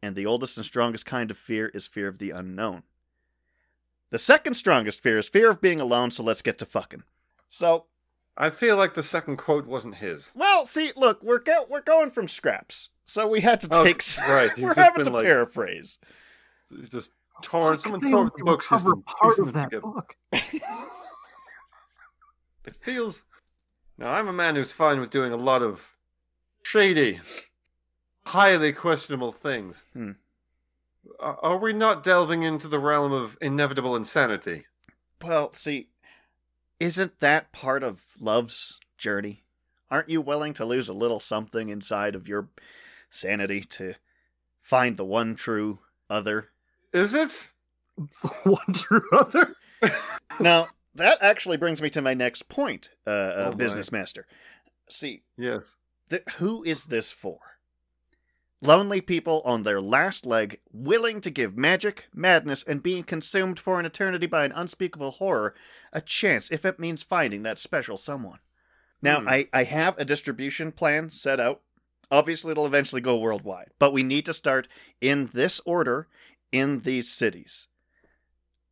and 0.02 0.16
the 0.16 0.26
oldest 0.26 0.56
and 0.56 0.64
strongest 0.66 1.04
kind 1.06 1.30
of 1.30 1.36
fear 1.38 1.68
is 1.74 1.86
fear 1.86 2.08
of 2.08 2.18
the 2.18 2.30
unknown. 2.30 2.82
The 4.10 4.18
second 4.18 4.54
strongest 4.54 5.00
fear 5.00 5.18
is 5.18 5.28
fear 5.28 5.50
of 5.50 5.60
being 5.60 5.80
alone, 5.80 6.10
so 6.10 6.22
let's 6.22 6.42
get 6.42 6.58
to 6.58 6.66
fucking. 6.66 7.02
So, 7.48 7.86
I 8.36 8.50
feel 8.50 8.76
like 8.76 8.94
the 8.94 9.02
second 9.02 9.36
quote 9.38 9.66
wasn't 9.66 9.96
his. 9.96 10.32
well, 10.34 10.64
see, 10.66 10.92
look, 10.96 11.22
we're 11.22 11.38
go- 11.38 11.66
we're 11.68 11.80
going 11.82 12.10
from 12.10 12.28
scraps, 12.28 12.88
so 13.04 13.26
we 13.28 13.40
had 13.40 13.60
to 13.60 13.68
Oh, 13.70 13.84
take. 13.84 13.98
s- 14.00 14.18
right, 14.28 14.56
we're 14.58 14.74
having 14.74 15.04
been, 15.04 15.04
to 15.06 15.10
like- 15.12 15.24
paraphrase. 15.24 15.98
Just 16.90 17.12
torn. 17.42 17.74
How 17.74 17.78
Someone 17.78 18.00
could 18.00 18.10
tore 18.10 18.32
the 18.36 18.44
books. 18.44 18.68
he's 18.70 18.82
part 18.82 19.38
of 19.38 19.52
that 19.52 19.70
together. 19.70 19.82
book. 19.82 20.16
It 22.64 22.76
feels. 22.76 23.24
Now, 23.98 24.12
I'm 24.12 24.28
a 24.28 24.32
man 24.32 24.54
who's 24.56 24.72
fine 24.72 25.00
with 25.00 25.10
doing 25.10 25.32
a 25.32 25.36
lot 25.36 25.62
of 25.62 25.96
shady, 26.62 27.20
highly 28.26 28.72
questionable 28.72 29.32
things. 29.32 29.84
Hmm. 29.92 30.12
Are 31.18 31.38
are 31.42 31.56
we 31.58 31.72
not 31.72 32.04
delving 32.04 32.44
into 32.44 32.68
the 32.68 32.78
realm 32.78 33.12
of 33.12 33.36
inevitable 33.40 33.96
insanity? 33.96 34.66
Well, 35.24 35.52
see, 35.54 35.88
isn't 36.78 37.18
that 37.20 37.52
part 37.52 37.82
of 37.82 38.04
love's 38.20 38.78
journey? 38.96 39.42
Aren't 39.90 40.08
you 40.08 40.20
willing 40.20 40.54
to 40.54 40.64
lose 40.64 40.88
a 40.88 40.94
little 40.94 41.20
something 41.20 41.68
inside 41.68 42.14
of 42.14 42.28
your 42.28 42.48
sanity 43.12 43.60
to 43.60 43.94
find 44.60 44.96
the 44.96 45.04
one 45.04 45.34
true 45.34 45.80
other? 46.10 46.48
Is 46.92 47.14
it? 47.14 47.50
One 48.44 48.72
true 48.72 49.08
other. 49.12 49.54
Now, 50.40 50.68
that 50.94 51.18
actually 51.20 51.56
brings 51.58 51.82
me 51.82 51.90
to 51.90 52.00
my 52.00 52.14
next 52.14 52.48
point, 52.48 52.88
uh, 53.06 53.10
uh, 53.10 53.50
Oh, 53.52 53.56
business 53.56 53.92
master. 53.92 54.26
See, 54.88 55.22
Yes. 55.36 55.76
th- 56.08 56.22
who 56.38 56.62
is 56.64 56.86
this 56.86 57.12
for? 57.12 57.38
Lonely 58.62 59.00
people 59.00 59.42
on 59.44 59.62
their 59.64 59.80
last 59.80 60.24
leg, 60.24 60.60
willing 60.72 61.20
to 61.20 61.30
give 61.30 61.56
magic, 61.56 62.06
madness, 62.14 62.62
and 62.62 62.82
being 62.82 63.02
consumed 63.02 63.58
for 63.58 63.78
an 63.80 63.84
eternity 63.86 64.26
by 64.26 64.44
an 64.44 64.52
unspeakable 64.52 65.10
horror 65.12 65.54
a 65.92 66.00
chance 66.00 66.50
if 66.50 66.64
it 66.64 66.78
means 66.78 67.02
finding 67.02 67.42
that 67.42 67.58
special 67.58 67.98
someone. 67.98 68.38
Now, 69.02 69.20
Hmm. 69.20 69.28
I, 69.28 69.48
I 69.52 69.64
have 69.64 69.98
a 69.98 70.04
distribution 70.04 70.70
plan 70.72 71.10
set 71.10 71.40
out. 71.40 71.60
Obviously, 72.12 72.52
it'll 72.52 72.66
eventually 72.66 73.00
go 73.00 73.16
worldwide, 73.16 73.70
but 73.78 73.92
we 73.92 74.02
need 74.02 74.26
to 74.26 74.34
start 74.34 74.68
in 75.00 75.30
this 75.32 75.62
order 75.64 76.06
in 76.52 76.80
these 76.80 77.10
cities 77.10 77.66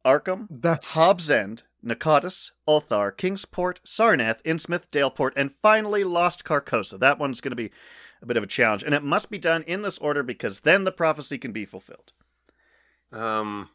Arkham, 0.05 0.47
That's 0.51 0.95
Hobbs 0.95 1.31
End, 1.31 1.63
Nakatis, 1.85 2.51
Ulthar, 2.69 3.17
Kingsport, 3.17 3.81
Sarnath, 3.85 4.43
Innsmouth, 4.43 4.91
Daleport, 4.91 5.33
and 5.37 5.51
finally 5.51 6.05
Lost 6.05 6.45
Carcosa. 6.45 6.99
That 6.99 7.19
one's 7.19 7.41
going 7.41 7.53
to 7.53 7.57
be 7.57 7.71
a 8.21 8.27
bit 8.27 8.37
of 8.37 8.43
a 8.43 8.47
challenge, 8.47 8.83
and 8.83 8.95
it 8.95 9.03
must 9.03 9.31
be 9.31 9.39
done 9.39 9.63
in 9.63 9.81
this 9.81 9.97
order 9.99 10.23
because 10.23 10.61
then 10.61 10.85
the 10.85 10.93
prophecy 10.93 11.39
can 11.39 11.53
be 11.53 11.65
fulfilled. 11.65 12.13
Um. 13.11 13.71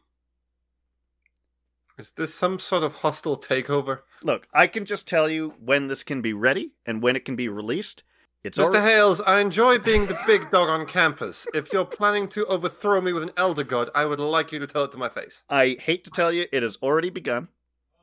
Is 1.98 2.12
this 2.12 2.34
some 2.34 2.58
sort 2.58 2.82
of 2.82 2.92
hostile 2.96 3.38
takeover? 3.38 4.00
Look, 4.22 4.46
I 4.52 4.66
can 4.66 4.84
just 4.84 5.08
tell 5.08 5.30
you 5.30 5.54
when 5.58 5.88
this 5.88 6.02
can 6.02 6.20
be 6.20 6.34
ready 6.34 6.72
and 6.84 7.02
when 7.02 7.16
it 7.16 7.24
can 7.24 7.36
be 7.36 7.48
released. 7.48 8.04
It's 8.46 8.58
Mr. 8.58 8.80
Hales, 8.80 9.20
I 9.20 9.40
enjoy 9.40 9.78
being 9.78 10.06
the 10.06 10.16
big 10.24 10.50
dog 10.52 10.68
on 10.68 10.86
campus. 10.86 11.48
If 11.52 11.72
you're 11.72 11.84
planning 11.84 12.28
to 12.28 12.46
overthrow 12.46 13.00
me 13.00 13.12
with 13.12 13.24
an 13.24 13.32
elder 13.36 13.64
god, 13.64 13.90
I 13.92 14.04
would 14.04 14.20
like 14.20 14.52
you 14.52 14.60
to 14.60 14.68
tell 14.68 14.84
it 14.84 14.92
to 14.92 14.98
my 14.98 15.08
face. 15.08 15.44
I 15.50 15.76
hate 15.80 16.04
to 16.04 16.10
tell 16.10 16.30
you, 16.32 16.46
it 16.52 16.62
has 16.62 16.76
already 16.80 17.10
begun. 17.10 17.48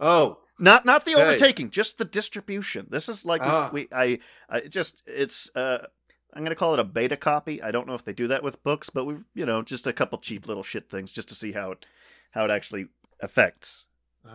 Oh, 0.01 0.39
Not 0.59 0.85
not 0.85 1.05
the 1.05 1.13
Okay. 1.15 1.23
overtaking, 1.23 1.69
just 1.71 1.97
the 1.97 2.05
distribution. 2.05 2.87
This 2.89 3.07
is 3.07 3.23
like 3.25 3.41
we- 3.41 3.47
Ah. 3.47 3.69
we, 3.71 3.87
I, 3.91 4.19
I 4.49 4.59
just 4.61 5.01
it's 5.07 5.49
uh 5.55 5.87
I'm 6.33 6.43
gonna 6.43 6.55
call 6.55 6.73
it 6.73 6.79
a 6.79 6.83
beta 6.83 7.15
copy. 7.15 7.61
I 7.61 7.71
don't 7.71 7.87
know 7.87 7.93
if 7.95 8.03
they 8.03 8.13
do 8.13 8.27
that 8.27 8.43
with 8.43 8.61
books, 8.63 8.89
but 8.89 9.05
we've 9.05 9.25
you 9.33 9.45
know 9.45 9.61
just 9.61 9.87
a 9.87 9.93
couple 9.93 10.17
cheap 10.19 10.45
little 10.47 10.61
shit 10.63 10.89
things 10.89 11.11
just 11.13 11.29
to 11.29 11.35
see 11.35 11.53
how 11.53 11.71
it 11.71 11.85
how 12.31 12.43
it 12.45 12.51
actually 12.51 12.87
affects. 13.21 13.85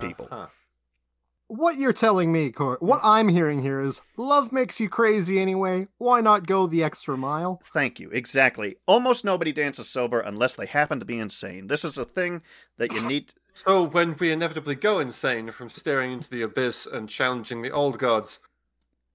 People. 0.00 0.26
Uh-huh. 0.30 0.46
What 1.48 1.76
you're 1.76 1.92
telling 1.92 2.30
me, 2.32 2.50
Court. 2.50 2.82
What 2.82 3.00
I'm 3.02 3.28
hearing 3.28 3.62
here 3.62 3.80
is 3.80 4.00
love 4.16 4.52
makes 4.52 4.78
you 4.80 4.88
crazy 4.88 5.40
anyway. 5.40 5.88
Why 5.98 6.20
not 6.20 6.46
go 6.46 6.66
the 6.66 6.84
extra 6.84 7.16
mile? 7.16 7.60
Thank 7.64 7.98
you. 7.98 8.10
Exactly. 8.10 8.76
Almost 8.86 9.24
nobody 9.24 9.52
dances 9.52 9.88
sober 9.88 10.20
unless 10.20 10.54
they 10.56 10.66
happen 10.66 11.00
to 11.00 11.04
be 11.06 11.18
insane. 11.18 11.66
This 11.66 11.84
is 11.84 11.98
a 11.98 12.04
thing 12.04 12.42
that 12.76 12.92
you 12.92 13.00
need. 13.08 13.32
So 13.54 13.84
when 13.88 14.16
we 14.18 14.30
inevitably 14.30 14.76
go 14.76 15.00
insane 15.00 15.50
from 15.50 15.68
staring 15.68 16.12
into 16.12 16.30
the 16.30 16.42
abyss 16.42 16.86
and 16.86 17.08
challenging 17.08 17.62
the 17.62 17.72
old 17.72 17.98
gods, 17.98 18.40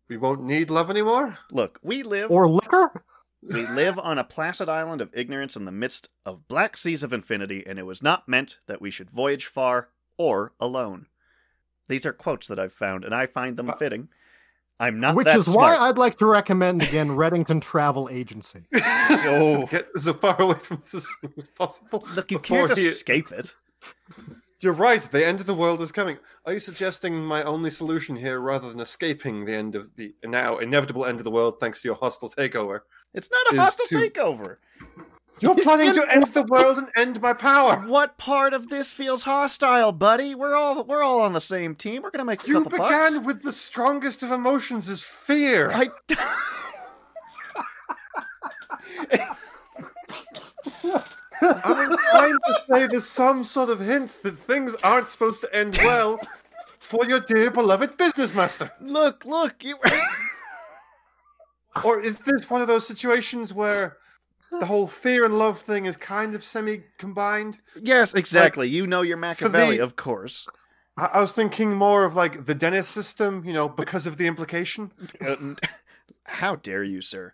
we 0.09 0.17
won't 0.17 0.43
need 0.43 0.69
love 0.69 0.89
anymore? 0.89 1.37
Look, 1.51 1.79
we 1.81 2.03
live 2.03 2.29
Or 2.29 2.47
liquor? 2.49 3.03
we 3.41 3.65
live 3.67 3.97
on 3.97 4.17
a 4.17 4.23
placid 4.23 4.67
island 4.67 5.01
of 5.01 5.09
ignorance 5.13 5.55
in 5.55 5.65
the 5.65 5.71
midst 5.71 6.09
of 6.25 6.47
black 6.47 6.75
seas 6.75 7.03
of 7.03 7.13
infinity, 7.13 7.63
and 7.65 7.79
it 7.79 7.85
was 7.85 8.03
not 8.03 8.27
meant 8.27 8.59
that 8.67 8.81
we 8.81 8.91
should 8.91 9.09
voyage 9.09 9.45
far 9.45 9.89
or 10.17 10.51
alone. 10.59 11.07
These 11.87 12.05
are 12.05 12.13
quotes 12.13 12.47
that 12.47 12.59
I've 12.59 12.73
found, 12.73 13.03
and 13.03 13.13
I 13.13 13.25
find 13.25 13.57
them 13.57 13.69
Uh, 13.69 13.75
fitting. 13.75 14.09
I'm 14.79 14.99
not 14.99 15.15
Which 15.15 15.27
that 15.27 15.37
is 15.37 15.47
why. 15.47 15.75
I'd 15.77 15.97
like 15.97 16.17
to 16.17 16.25
recommend 16.25 16.81
again 16.81 17.09
Reddington 17.09 17.61
Travel 17.61 18.09
Agency. 18.11 18.63
Oh. 19.25 19.67
Get 19.67 19.87
as 19.95 20.09
far 20.09 20.41
away 20.41 20.55
from 20.55 20.77
this 20.77 20.93
as 20.95 21.49
possible. 21.55 22.05
Look, 22.15 22.31
you 22.31 22.39
can't 22.39 22.75
he- 22.75 22.87
escape 22.87 23.31
it. 23.31 23.53
You're 24.59 24.73
right, 24.73 25.01
the 25.01 25.25
end 25.25 25.41
of 25.41 25.45
the 25.45 25.53
world 25.53 25.81
is 25.81 25.91
coming. 25.91 26.17
Are 26.45 26.53
you 26.53 26.59
suggesting 26.59 27.17
my 27.17 27.43
only 27.43 27.69
solution 27.69 28.15
here, 28.15 28.39
rather 28.39 28.69
than 28.71 28.79
escaping 28.79 29.43
the 29.43 29.53
end 29.53 29.75
of 29.75 29.93
the 29.95 30.15
now 30.23 30.57
inevitable 30.57 31.05
end 31.05 31.19
of 31.19 31.25
the 31.25 31.31
world 31.31 31.59
thanks 31.59 31.81
to 31.81 31.89
your 31.89 31.95
hostile 31.95 32.29
takeover? 32.29 32.79
It's 33.13 33.29
not 33.29 33.53
a 33.53 33.61
hostile 33.61 33.85
to- 33.87 33.95
takeover. 34.09 34.57
You're 35.39 35.55
planning 35.55 35.93
to 35.93 36.05
end 36.09 36.27
the 36.27 36.43
world 36.43 36.77
and 36.77 36.87
end 36.95 37.21
my 37.21 37.33
power! 37.33 37.77
What 37.87 38.17
part 38.17 38.53
of 38.53 38.69
this 38.69 38.93
feels 38.93 39.23
hostile, 39.23 39.91
buddy? 39.91 40.35
We're 40.35 40.55
all 40.55 40.83
we're 40.85 41.03
all 41.03 41.21
on 41.21 41.33
the 41.33 41.41
same 41.41 41.75
team. 41.75 42.03
We're 42.03 42.11
gonna 42.11 42.25
make 42.25 42.43
a 42.43 42.47
You 42.47 42.63
couple 42.63 42.71
began 42.71 43.13
bucks. 43.15 43.25
with 43.25 43.43
the 43.43 43.51
strongest 43.51 44.23
of 44.23 44.31
emotions 44.31 44.87
is 44.89 45.05
fear. 45.05 45.71
I. 45.73 45.89
I'm 51.41 51.97
trying 52.11 52.37
to 52.47 52.61
say 52.69 52.87
there's 52.87 53.07
some 53.07 53.43
sort 53.43 53.69
of 53.69 53.79
hint 53.79 54.15
that 54.23 54.37
things 54.37 54.75
aren't 54.83 55.07
supposed 55.09 55.41
to 55.41 55.53
end 55.55 55.77
well 55.83 56.17
for 56.79 57.05
your 57.05 57.19
dear 57.19 57.51
beloved 57.51 57.97
business 57.97 58.33
master. 58.33 58.71
look, 58.81 59.25
look. 59.25 59.63
You. 59.63 59.77
Or 61.83 61.99
is 61.99 62.19
this 62.19 62.51
one 62.51 62.61
of 62.61 62.67
those 62.67 62.85
situations 62.85 63.51
where 63.51 63.97
the 64.59 64.65
whole 64.65 64.87
fear 64.87 65.25
and 65.25 65.37
love 65.37 65.59
thing 65.61 65.85
is 65.85 65.97
kind 65.97 66.35
of 66.35 66.43
semi 66.43 66.83
combined? 66.97 67.59
yes, 67.81 68.13
exactly. 68.13 68.67
you 68.69 68.87
know 68.87 69.01
your 69.01 69.17
Machiavelli, 69.17 69.77
the- 69.77 69.83
of 69.83 69.95
course. 69.95 70.47
I-, 70.97 71.09
I 71.15 71.19
was 71.19 71.31
thinking 71.33 71.73
more 71.73 72.05
of 72.05 72.15
like 72.15 72.45
the 72.45 72.55
Dennis 72.55 72.87
system, 72.87 73.43
you 73.45 73.53
know, 73.53 73.67
because 73.67 74.05
of 74.07 74.17
the 74.17 74.27
implication. 74.27 74.91
Uh, 75.21 75.35
How 76.25 76.55
dare 76.55 76.83
you, 76.83 77.01
sir? 77.01 77.33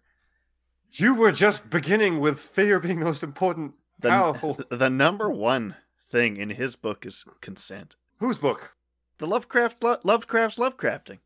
You 0.91 1.13
were 1.13 1.31
just 1.31 1.69
beginning 1.69 2.19
with 2.19 2.39
fear 2.39 2.79
being 2.79 2.99
the 2.99 3.05
most 3.05 3.21
important, 3.21 3.73
The, 3.99 4.09
powerful. 4.09 4.57
the 4.69 4.89
number 4.89 5.29
one 5.29 5.75
thing 6.09 6.37
in 6.37 6.49
his 6.51 6.75
book 6.75 7.05
is 7.05 7.23
consent. 7.41 7.95
Whose 8.17 8.39
book? 8.39 8.75
The 9.19 9.27
Lovecraft 9.27 9.83
lo- 9.83 9.99
Lovecraft's 10.03 10.57
Lovecrafting. 10.57 11.19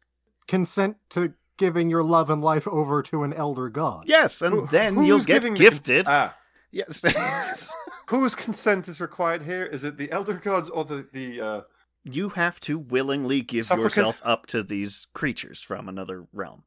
Consent 0.48 0.98
to 1.12 1.34
giving 1.58 1.90
your 1.90 2.04
love 2.04 2.30
and 2.30 2.42
life 2.42 2.68
over 2.68 3.02
to 3.04 3.24
an 3.24 3.34
elder 3.34 3.70
god. 3.70 4.04
Yes, 4.08 4.42
and 4.42 4.54
Who- 4.54 4.68
then 4.68 5.04
you'll 5.04 5.20
get 5.20 5.42
giving 5.42 5.54
the 5.54 5.60
cons- 5.60 5.70
gifted. 5.80 6.06
ah, 6.08 6.36
yes. 6.72 7.04
whose 8.10 8.36
consent 8.36 8.88
is 8.88 9.00
required 9.02 9.44
here? 9.44 9.64
Is 9.66 9.84
it 9.84 9.98
the 9.98 10.12
elder 10.12 10.34
gods 10.34 10.70
or 10.70 10.84
the 10.86 11.08
the? 11.12 11.42
Uh... 11.42 11.62
you 12.04 12.30
have 12.30 12.60
to 12.62 12.78
willingly 12.80 13.42
give 13.42 13.66
Supplicant. 13.66 13.96
yourself 13.98 14.22
up 14.24 14.46
to 14.48 14.64
these 14.64 15.08
creatures 15.14 15.62
from 15.62 15.88
another 15.90 16.28
realm. 16.34 16.64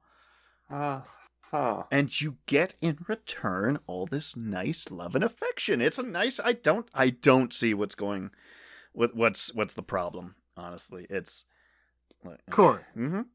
Uh, 0.70 1.02
huh. 1.50 1.84
and 1.92 2.20
you 2.20 2.38
get 2.46 2.74
in 2.80 2.98
return 3.06 3.78
all 3.86 4.04
this 4.06 4.34
nice 4.36 4.90
love 4.90 5.14
and 5.14 5.22
affection. 5.22 5.80
It's 5.80 5.98
a 5.98 6.02
nice. 6.02 6.40
I 6.42 6.52
don't. 6.54 6.88
I 6.94 7.10
don't 7.10 7.52
see 7.52 7.74
what's 7.74 7.94
going. 7.94 8.30
What 8.92 9.14
what's 9.14 9.54
what's 9.54 9.74
the 9.74 9.82
problem? 9.82 10.34
Honestly, 10.56 11.06
it's. 11.10 11.44
Court. 12.50 12.82
hmm 12.94 13.14
On 13.16 13.26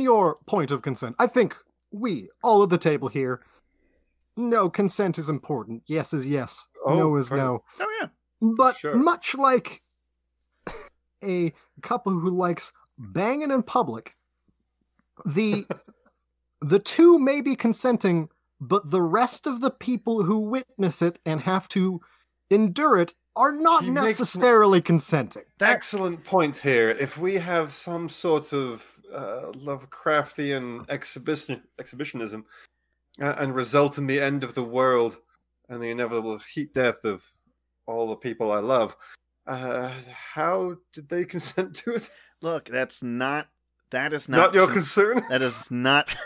your 0.00 0.36
point 0.46 0.70
of 0.70 0.82
consent, 0.82 1.16
I 1.18 1.26
think 1.26 1.56
we, 1.90 2.28
all 2.42 2.62
at 2.62 2.70
the 2.70 2.78
table 2.78 3.08
here, 3.08 3.40
no, 4.36 4.70
consent 4.70 5.18
is 5.18 5.28
important. 5.28 5.82
Yes 5.86 6.12
is 6.12 6.26
yes. 6.28 6.68
Oh, 6.86 6.94
no 6.94 7.16
is 7.16 7.30
no. 7.32 7.64
Oh 7.80 7.96
yeah. 8.00 8.08
But 8.40 8.76
Sure. 8.76 8.94
much 8.94 9.34
like 9.34 9.82
a 11.24 11.52
couple 11.82 12.12
who 12.12 12.30
likes 12.30 12.72
banging 12.96 13.50
in 13.50 13.62
public, 13.62 14.16
the 15.26 15.66
the 16.62 16.78
two 16.78 17.18
may 17.18 17.40
be 17.40 17.56
consenting, 17.56 18.28
but 18.60 18.90
the 18.90 19.02
rest 19.02 19.46
of 19.46 19.60
the 19.60 19.70
people 19.70 20.22
who 20.22 20.38
witness 20.38 21.02
it 21.02 21.18
and 21.26 21.40
have 21.42 21.68
to 21.70 22.00
endure 22.50 22.98
it 22.98 23.14
are 23.36 23.52
not 23.52 23.84
He 23.84 23.90
makes- 23.90 24.20
necessarily 24.20 24.80
consenting. 24.80 25.42
Excellent 25.60 26.24
point 26.24 26.58
here. 26.58 26.90
If 26.90 27.18
we 27.18 27.34
have 27.34 27.72
some 27.72 28.08
sort 28.08 28.52
of 28.52 28.99
uh, 29.12 29.52
Lovecraftian 29.52 30.88
exhibition 30.88 31.62
exhibitionism 31.78 32.44
uh, 33.20 33.34
and 33.38 33.54
result 33.54 33.98
in 33.98 34.06
the 34.06 34.20
end 34.20 34.44
of 34.44 34.54
the 34.54 34.64
world 34.64 35.20
and 35.68 35.82
the 35.82 35.90
inevitable 35.90 36.38
heat 36.38 36.74
death 36.74 37.04
of 37.04 37.32
all 37.86 38.08
the 38.08 38.16
people 38.16 38.52
I 38.52 38.58
love. 38.58 38.96
Uh, 39.46 39.92
how 40.34 40.76
did 40.92 41.08
they 41.08 41.24
consent 41.34 41.74
to 41.76 41.94
it? 41.94 42.10
Look, 42.40 42.66
that's 42.66 43.02
not. 43.02 43.48
That 43.90 44.12
is 44.12 44.28
Not, 44.28 44.36
not, 44.36 44.54
your 44.54 44.68
concern. 44.68 45.20
That 45.30 45.42
is 45.42 45.70
not. 45.70 46.14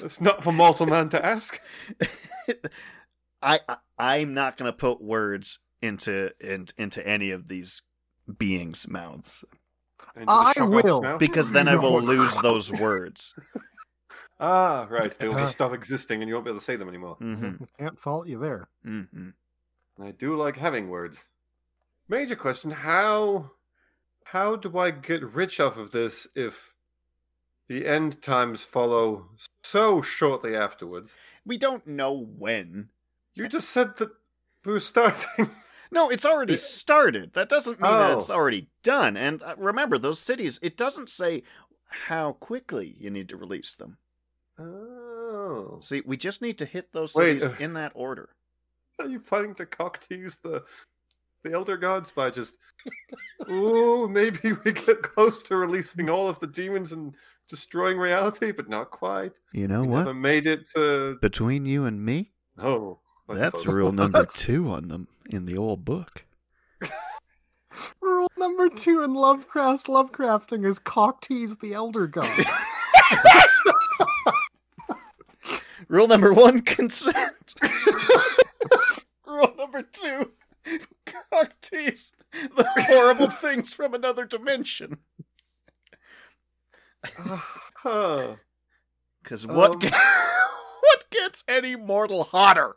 It's 0.00 0.20
not 0.20 0.42
for 0.42 0.52
mortal 0.52 0.86
man 0.86 1.08
to 1.10 1.24
ask. 1.24 1.60
I, 3.40 3.60
I 3.68 3.76
I'm 3.96 4.34
not 4.34 4.56
gonna 4.56 4.72
put 4.72 5.00
words 5.00 5.60
into 5.80 6.30
in, 6.40 6.66
into 6.76 7.06
any 7.06 7.30
of 7.30 7.46
these 7.46 7.82
beings' 8.38 8.88
mouths 8.88 9.44
to 9.50 9.67
I 10.26 10.54
will. 10.62 11.16
because 11.18 11.52
then 11.52 11.68
I 11.68 11.76
will 11.82 12.00
lose 12.02 12.36
those 12.38 12.72
words. 12.72 13.34
Ah, 14.40 14.86
right. 14.88 15.10
They'll 15.18 15.32
Uh, 15.34 15.40
just 15.40 15.52
stop 15.52 15.72
existing, 15.72 16.22
and 16.22 16.28
you 16.28 16.34
won't 16.34 16.44
be 16.44 16.50
able 16.52 16.60
to 16.60 16.64
say 16.64 16.76
them 16.76 16.88
anymore. 16.88 17.16
hmm 17.16 17.56
Can't 17.76 17.98
fault 17.98 18.28
you 18.28 18.38
there. 18.38 18.68
hmm 18.84 19.30
I 20.00 20.12
do 20.12 20.36
like 20.36 20.56
having 20.56 20.88
words. 20.88 21.26
Major 22.08 22.36
question: 22.36 22.70
How 22.70 23.50
how 24.26 24.54
do 24.54 24.78
I 24.78 24.92
get 24.92 25.24
rich 25.24 25.58
off 25.58 25.76
of 25.76 25.90
this 25.90 26.28
if 26.36 26.74
the 27.66 27.84
end 27.84 28.22
times 28.22 28.62
follow 28.62 29.30
so 29.64 30.02
shortly 30.02 30.54
afterwards? 30.54 31.16
We 31.44 31.58
don't 31.58 31.86
know 31.86 32.12
when. 32.12 32.90
You 33.34 33.48
just 33.48 33.70
said 33.70 33.96
that 33.96 34.10
we 34.64 34.72
were 34.72 34.80
starting. 34.80 35.50
No, 35.90 36.10
it's 36.10 36.26
already 36.26 36.56
started. 36.56 37.32
That 37.34 37.48
doesn't 37.48 37.80
mean 37.80 37.90
that 37.90 38.10
Oh. 38.12 38.16
it's 38.18 38.30
already 38.30 38.68
done. 38.82 39.16
And 39.16 39.42
uh, 39.42 39.54
remember, 39.58 39.98
those 39.98 40.18
cities. 40.20 40.58
It 40.62 40.76
doesn't 40.76 41.10
say 41.10 41.42
how 41.88 42.32
quickly 42.32 42.96
you 42.98 43.10
need 43.10 43.28
to 43.30 43.36
release 43.36 43.74
them. 43.74 43.96
oh, 44.58 45.78
See, 45.80 46.02
we 46.04 46.16
just 46.16 46.42
need 46.42 46.58
to 46.58 46.64
hit 46.64 46.92
those 46.92 47.14
Wait, 47.14 47.40
cities 47.40 47.56
uh, 47.60 47.62
in 47.64 47.74
that 47.74 47.92
order. 47.94 48.30
are 48.98 49.06
you 49.08 49.20
planning 49.20 49.54
to 49.56 49.66
cock 49.66 50.00
tease 50.00 50.36
the 50.42 50.62
the 51.44 51.52
elder 51.52 51.76
gods 51.76 52.10
by 52.10 52.30
just? 52.30 52.58
Ooh, 53.48 54.08
maybe 54.08 54.52
we 54.64 54.72
get 54.72 55.02
close 55.02 55.42
to 55.44 55.56
releasing 55.56 56.10
all 56.10 56.28
of 56.28 56.38
the 56.40 56.46
demons 56.48 56.92
and 56.92 57.14
destroying 57.48 57.96
reality, 57.96 58.50
but 58.52 58.68
not 58.68 58.90
quite. 58.90 59.38
You 59.52 59.68
know 59.68 59.82
We 59.82 59.86
never 59.88 60.14
made 60.14 60.46
it 60.46 60.68
to. 60.74 61.16
Between 61.22 61.64
you 61.64 61.84
and 61.84 62.04
me, 62.04 62.32
Oh, 62.58 62.98
I 63.28 63.34
that's 63.34 63.60
suppose. 63.60 63.74
rule 63.74 63.92
number 64.02 64.26
two 64.26 64.68
on 64.70 64.88
them 64.88 65.06
in 65.28 65.46
the 65.46 65.56
old 65.56 65.84
book. 65.84 66.24
Rule 68.00 68.30
number 68.36 68.68
two 68.68 69.02
in 69.02 69.14
Lovecraft's 69.14 69.86
Lovecrafting 69.86 70.66
is 70.66 70.78
cock 70.78 71.20
tease 71.20 71.58
the 71.58 71.74
elder 71.74 72.06
god. 72.06 72.28
Rule 75.88 76.08
number 76.08 76.32
one: 76.32 76.62
consent. 76.62 77.54
Rule 79.26 79.54
number 79.56 79.82
two: 79.82 80.32
cock 81.06 81.54
tease 81.60 82.12
the 82.32 82.68
horrible 82.88 83.30
things 83.30 83.72
from 83.72 83.94
another 83.94 84.24
dimension. 84.24 84.98
Huh. 87.82 88.34
Because 89.22 89.46
what 89.46 89.84
Um. 89.84 89.90
what 90.80 91.10
gets 91.10 91.44
any 91.46 91.76
mortal 91.76 92.24
hotter 92.24 92.74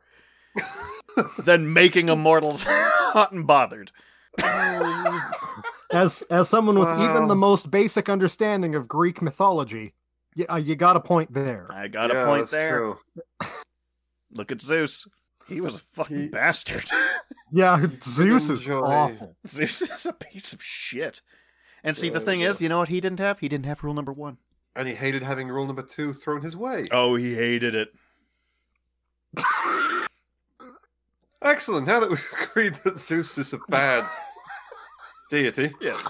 than 1.39 1.73
making 1.73 2.09
immortals 2.09 2.63
hot 2.67 3.31
and 3.31 3.45
bothered? 3.47 3.91
as 5.91 6.23
as 6.29 6.47
someone 6.49 6.79
with 6.79 6.87
even 7.01 7.27
the 7.27 7.35
most 7.35 7.69
basic 7.69 8.07
understanding 8.09 8.75
of 8.75 8.87
Greek 8.87 9.21
mythology, 9.21 9.93
you, 10.35 10.45
uh, 10.49 10.55
you 10.55 10.75
got 10.75 10.95
a 10.95 11.01
point 11.01 11.33
there. 11.33 11.67
I 11.71 11.87
got 11.87 12.11
Yeah, 12.13 12.23
a 12.23 12.25
point 12.25 12.41
that's 12.43 12.51
there. 12.51 12.77
true. 12.77 12.97
Look 14.31 14.51
at 14.51 14.61
Zeus. 14.61 15.07
He 15.47 15.59
was 15.59 15.77
a 15.77 15.81
fucking 15.93 16.17
He- 16.19 16.27
bastard. 16.29 16.85
Yeah, 17.51 17.85
Zeus 18.01 18.43
is 18.49 18.61
enjoy- 18.61 18.79
awful. 18.85 19.35
Zeus 19.45 19.81
is 19.81 20.05
a 20.05 20.13
piece 20.13 20.53
of 20.53 20.63
shit. 20.63 21.21
And 21.83 21.97
see, 21.97 22.07
the 22.09 22.21
thing 22.21 22.39
yeah. 22.41 22.49
is, 22.51 22.61
you 22.61 22.69
know 22.69 22.77
what 22.79 22.87
he 22.87 23.01
didn't 23.01 23.19
have? 23.19 23.39
He 23.39 23.49
didn't 23.49 23.65
have 23.65 23.83
rule 23.83 23.93
number 23.93 24.13
one. 24.13 24.37
And 24.75 24.87
he 24.87 24.93
hated 24.93 25.23
having 25.23 25.49
rule 25.49 25.65
number 25.65 25.81
two 25.81 26.13
thrown 26.13 26.41
his 26.41 26.55
way. 26.55 26.85
Oh, 26.91 27.15
he 27.17 27.35
hated 27.35 27.75
it. 27.75 27.89
Excellent. 31.41 31.87
Now 31.87 31.99
that 31.99 32.09
we've 32.09 32.27
agreed 32.41 32.75
that 32.83 32.97
Zeus 32.97 33.37
is 33.37 33.53
a 33.53 33.59
bad 33.69 34.05
deity, 35.29 35.71
Yes. 35.81 36.05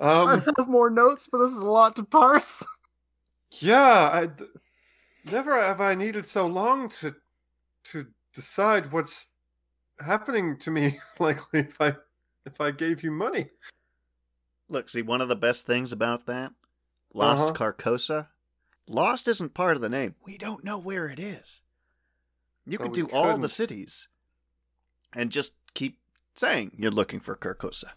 I 0.00 0.22
um, 0.32 0.40
have 0.56 0.68
more 0.68 0.88
notes, 0.88 1.28
but 1.30 1.38
this 1.38 1.50
is 1.50 1.60
a 1.62 1.68
lot 1.70 1.94
to 1.96 2.04
parse. 2.04 2.64
yeah, 3.58 4.08
I 4.12 4.26
d- 4.26 4.44
never 5.30 5.54
have 5.60 5.80
I 5.80 5.94
needed 5.94 6.24
so 6.26 6.46
long 6.46 6.88
to 7.00 7.14
to 7.84 8.06
decide 8.32 8.92
what's 8.92 9.28
happening 9.98 10.56
to 10.58 10.70
me. 10.70 10.98
Likely, 11.18 11.60
if 11.60 11.80
I 11.80 11.94
if 12.46 12.60
I 12.60 12.70
gave 12.70 13.02
you 13.02 13.10
money. 13.10 13.50
Look, 14.68 14.88
see, 14.88 15.02
one 15.02 15.20
of 15.20 15.28
the 15.28 15.36
best 15.36 15.66
things 15.66 15.92
about 15.92 16.24
that, 16.26 16.52
Lost 17.12 17.42
Uh-huh. 17.42 17.52
Carcosa, 17.72 18.28
Lost 18.88 19.26
isn't 19.28 19.52
part 19.52 19.74
of 19.76 19.82
the 19.82 19.88
name. 19.88 20.14
We 20.24 20.38
don't 20.38 20.64
know 20.64 20.78
where 20.78 21.08
it 21.08 21.18
is. 21.18 21.60
You 22.64 22.78
So 22.78 22.84
could 22.84 22.92
we 22.96 23.02
do 23.02 23.08
all 23.08 23.36
the 23.36 23.48
cities 23.48 24.08
and 25.14 25.30
just 25.30 25.54
keep 25.74 25.98
saying 26.34 26.72
you're 26.78 26.90
looking 26.90 27.20
for 27.20 27.36
Carcosa. 27.36 27.90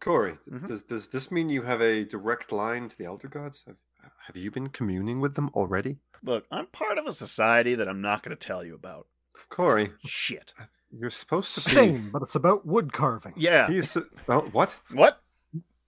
Corey, 0.00 0.38
Mhm. 0.48 0.66
does 0.66 0.82
does 0.84 1.08
this 1.08 1.30
mean 1.30 1.48
you 1.48 1.62
have 1.62 1.80
a 1.80 2.04
direct 2.04 2.52
line 2.52 2.88
to 2.88 2.96
the 2.96 3.04
elder 3.04 3.28
gods? 3.28 3.64
Have, 3.66 3.78
have 4.26 4.36
you 4.36 4.50
been 4.50 4.68
communing 4.68 5.20
with 5.20 5.34
them 5.34 5.50
already? 5.54 5.98
Look, 6.22 6.46
I'm 6.50 6.66
part 6.66 6.98
of 6.98 7.06
a 7.06 7.12
society 7.12 7.74
that 7.74 7.88
I'm 7.88 8.00
not 8.00 8.22
going 8.22 8.36
to 8.36 8.46
tell 8.46 8.64
you 8.64 8.74
about. 8.74 9.06
Corey, 9.48 9.92
Shit. 10.04 10.54
you're 10.90 11.10
supposed 11.10 11.54
to 11.56 11.68
be. 11.68 11.74
Same, 11.74 12.10
but 12.10 12.22
it's 12.22 12.34
about 12.34 12.64
wood 12.66 12.92
carving. 12.92 13.34
Yeah. 13.36 13.68
He's 13.68 13.96
oh, 14.28 14.40
what? 14.52 14.78
What? 14.92 15.22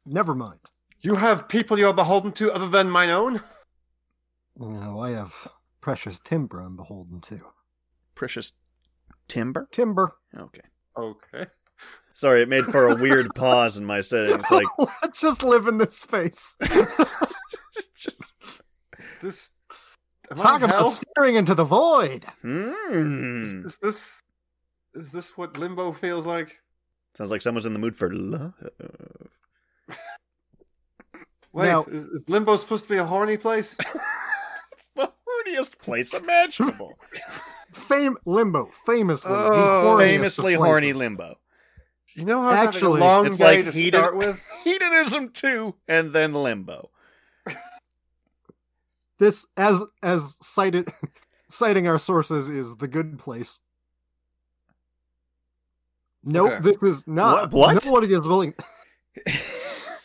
Never 0.06 0.34
mind. 0.34 0.60
You 1.00 1.14
have 1.16 1.48
people 1.48 1.78
you're 1.78 1.92
beholden 1.94 2.32
to 2.32 2.52
other 2.52 2.68
than 2.68 2.90
mine 2.90 3.10
own? 3.10 3.40
No, 4.56 5.00
I 5.00 5.10
have 5.12 5.48
precious 5.80 6.18
timber 6.18 6.60
I'm 6.60 6.76
beholden 6.76 7.20
to. 7.22 7.40
Precious 8.14 8.52
timber? 9.28 9.68
Timber. 9.72 10.16
Okay. 10.38 10.60
Okay. 10.96 11.46
Sorry, 12.14 12.42
it 12.42 12.48
made 12.48 12.66
for 12.66 12.88
a 12.88 12.94
weird 12.96 13.28
pause 13.34 13.78
in 13.78 13.84
my 13.84 14.00
setting. 14.02 14.34
It's 14.38 14.50
like, 14.50 14.66
Let's 15.02 15.20
just 15.20 15.42
live 15.42 15.66
in 15.66 15.78
this 15.78 15.96
space. 15.98 16.54
just, 17.96 18.34
This. 19.22 19.50
Am 20.30 20.36
Talk 20.36 20.62
I 20.62 20.64
about 20.66 20.70
hell? 20.78 20.90
staring 20.90 21.36
into 21.36 21.54
the 21.54 21.64
void. 21.64 22.24
hmm. 22.42 23.42
Is, 23.42 23.54
is 23.54 23.78
this. 23.82 24.22
Is 24.94 25.12
this 25.12 25.36
what 25.38 25.56
limbo 25.58 25.92
feels 25.92 26.26
like? 26.26 26.60
Sounds 27.16 27.30
like 27.30 27.42
someone's 27.42 27.66
in 27.66 27.72
the 27.72 27.78
mood 27.78 27.96
for 27.96 28.12
love. 28.12 28.52
Wait, 31.52 31.66
Now- 31.68 31.82
is, 31.84 32.04
is 32.04 32.24
limbo 32.28 32.56
supposed 32.56 32.84
to 32.84 32.90
be 32.90 32.98
a 32.98 33.04
horny 33.04 33.36
place? 33.36 33.76
it's 34.72 34.88
the 34.94 35.10
horniest 35.46 35.78
place 35.78 36.14
imaginable. 36.14 36.96
Fame 37.90 38.16
limbo, 38.24 38.66
famously, 38.86 39.32
Oh. 39.32 39.96
horniest 39.98 39.98
Famously 39.98 40.54
horny 40.54 40.86
places. 40.92 40.96
limbo. 40.96 41.38
You 42.14 42.24
know 42.24 42.40
how 42.40 42.50
it's 42.50 42.76
Actually, 42.76 43.00
a 43.00 43.04
long 43.04 43.26
it's 43.26 43.38
day 43.38 43.62
like 43.62 43.64
to 43.66 43.72
heated- 43.72 43.98
start 43.98 44.16
with? 44.16 44.40
Hedonism 44.64 45.30
too, 45.30 45.74
and 45.88 46.12
then 46.12 46.32
limbo. 46.32 46.90
This, 49.18 49.46
as 49.56 49.82
as 50.02 50.38
cited, 50.40 50.88
citing 51.48 51.86
our 51.88 51.98
sources, 51.98 52.48
is 52.48 52.76
the 52.76 52.88
good 52.88 53.18
place. 53.18 53.58
Nope, 56.24 56.52
Okay. 56.52 56.60
this 56.62 56.82
is 56.82 57.06
not. 57.06 57.52
What- 57.52 57.74
what? 57.74 57.84
Nobody 57.84 58.12
is 58.14 58.26
willing. 58.26 58.54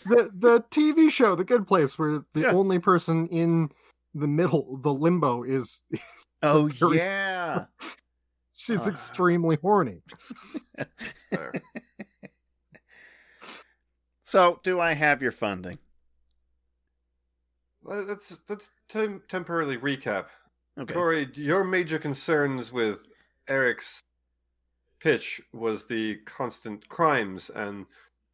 the 0.06 0.32
the 0.34 0.64
TV 0.72 1.10
show, 1.12 1.36
The 1.36 1.44
Good 1.44 1.68
Place, 1.68 1.98
where 2.00 2.24
the 2.34 2.42
Yeah. 2.42 2.52
only 2.52 2.80
person 2.80 3.28
in 3.28 3.70
the 4.16 4.28
middle, 4.28 4.78
the 4.82 4.94
limbo, 4.94 5.44
is 5.44 5.84
oh, 6.42 6.68
Very- 6.70 6.98
yeah. 6.98 7.66
she's 8.54 8.88
Ah. 8.88 8.90
extremely 8.90 9.58
horny. 9.62 10.02
So, 14.26 14.60
do 14.64 14.80
I 14.80 14.94
have 14.94 15.22
your 15.22 15.32
funding? 15.32 15.78
Let- 17.84 18.08
Let's 18.08 18.42
let's 18.50 18.72
tem- 18.88 19.22
temporarily 19.28 19.78
recap. 19.78 20.26
Okay. 20.78 20.94
Corey, 20.94 21.30
your 21.36 21.64
major 21.64 22.00
concerns 22.00 22.72
with 22.72 23.06
Eric's 23.48 24.02
pitch 25.00 25.40
was 25.54 25.86
the 25.86 26.16
constant 26.26 26.88
crimes 26.90 27.50
and 27.52 27.86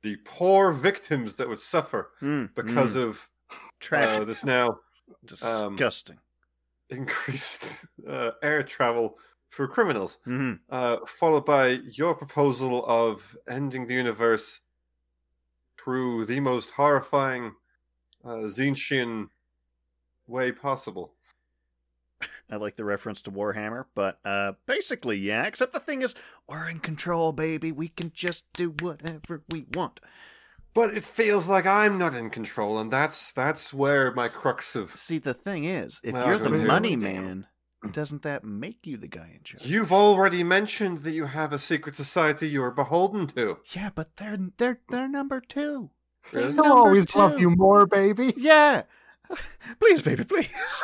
the 0.02 0.16
poor 0.26 0.72
victims 0.72 1.36
that 1.36 1.48
would 1.48 1.60
suffer 1.60 2.12
Mm, 2.22 2.56
because 2.56 2.96
mm, 2.96 3.04
of 3.08 3.30
tragic. 3.80 4.22
uh, 4.22 4.26
this 4.26 4.44
now 4.44 4.70
um, 5.44 5.76
disgusting. 5.76 6.18
increased 6.90 7.86
uh, 8.08 8.32
air 8.42 8.64
travel 8.64 9.18
for 9.50 9.68
criminals, 9.68 10.20
hmm 10.24 10.54
uh, 10.70 10.98
followed 11.06 11.46
by 11.46 11.80
your 11.92 12.16
proposal 12.16 12.86
of 12.86 13.36
ending 13.48 13.88
the 13.88 13.94
universe 13.94 14.62
through 15.78 16.26
the 16.26 16.40
most 16.40 16.72
horrifying 16.72 17.56
uh, 18.24 18.46
Tzeentchian 18.48 19.30
way 20.28 20.52
possible. 20.52 21.14
I 22.50 22.58
like 22.58 22.76
the 22.76 22.84
reference 22.86 23.22
to 23.24 23.32
Warhammer, 23.32 23.86
but 23.96 24.20
uh, 24.26 24.54
basically, 24.66 25.18
yeah. 25.18 25.46
Except 25.46 25.72
the 25.74 25.80
thing 25.80 26.02
is, 26.02 26.14
we're 26.48 26.70
in 26.70 26.80
control, 26.80 27.32
baby. 27.32 27.72
We 27.72 27.88
can 27.88 28.12
just 28.14 28.46
do 28.54 28.70
whatever 28.70 29.42
we 29.50 29.66
want. 29.74 30.00
But 30.74 30.94
it 30.94 31.04
feels 31.04 31.48
like 31.48 31.66
I'm 31.66 31.98
not 31.98 32.16
in 32.16 32.30
control, 32.30 32.80
and 32.80 32.92
that's 32.92 33.34
that's 33.34 33.74
where 33.74 34.12
my 34.14 34.30
crux 34.30 34.76
of 34.76 34.96
See, 34.96 35.18
the 35.18 35.34
thing 35.34 35.66
is, 35.66 36.00
if 36.04 36.14
Well, 36.14 36.28
you're 36.28 36.38
the 36.38 36.50
money 36.50 36.92
Damn. 36.92 37.02
man, 37.02 37.48
doesn't 37.92 38.22
that 38.22 38.46
make 38.46 38.88
you 38.88 38.96
the 38.96 39.08
guy 39.08 39.32
in 39.36 39.44
charge? 39.44 39.66
You've 39.66 39.92
already 39.92 40.44
mentioned 40.44 41.00
that 41.00 41.12
you 41.12 41.26
have 41.26 41.52
a 41.52 41.60
secret 41.60 41.96
society 41.96 42.48
you're 42.48 42.72
beholden 42.72 43.28
to. 43.28 43.58
Yeah, 43.76 43.90
but 43.94 44.16
they're 44.16 44.38
they're 44.58 44.80
they're 44.90 45.10
number 45.10 45.42
two. 45.42 45.90
They're 46.32 46.44
Really? 46.44 46.54
They'll 46.54 46.64
number 46.64 46.80
always 46.80 47.16
love 47.16 47.40
you 47.40 47.50
more, 47.50 47.86
baby. 47.86 48.34
Yeah. 48.38 48.84
please, 49.80 50.02
baby, 50.02 50.24
please. 50.24 50.84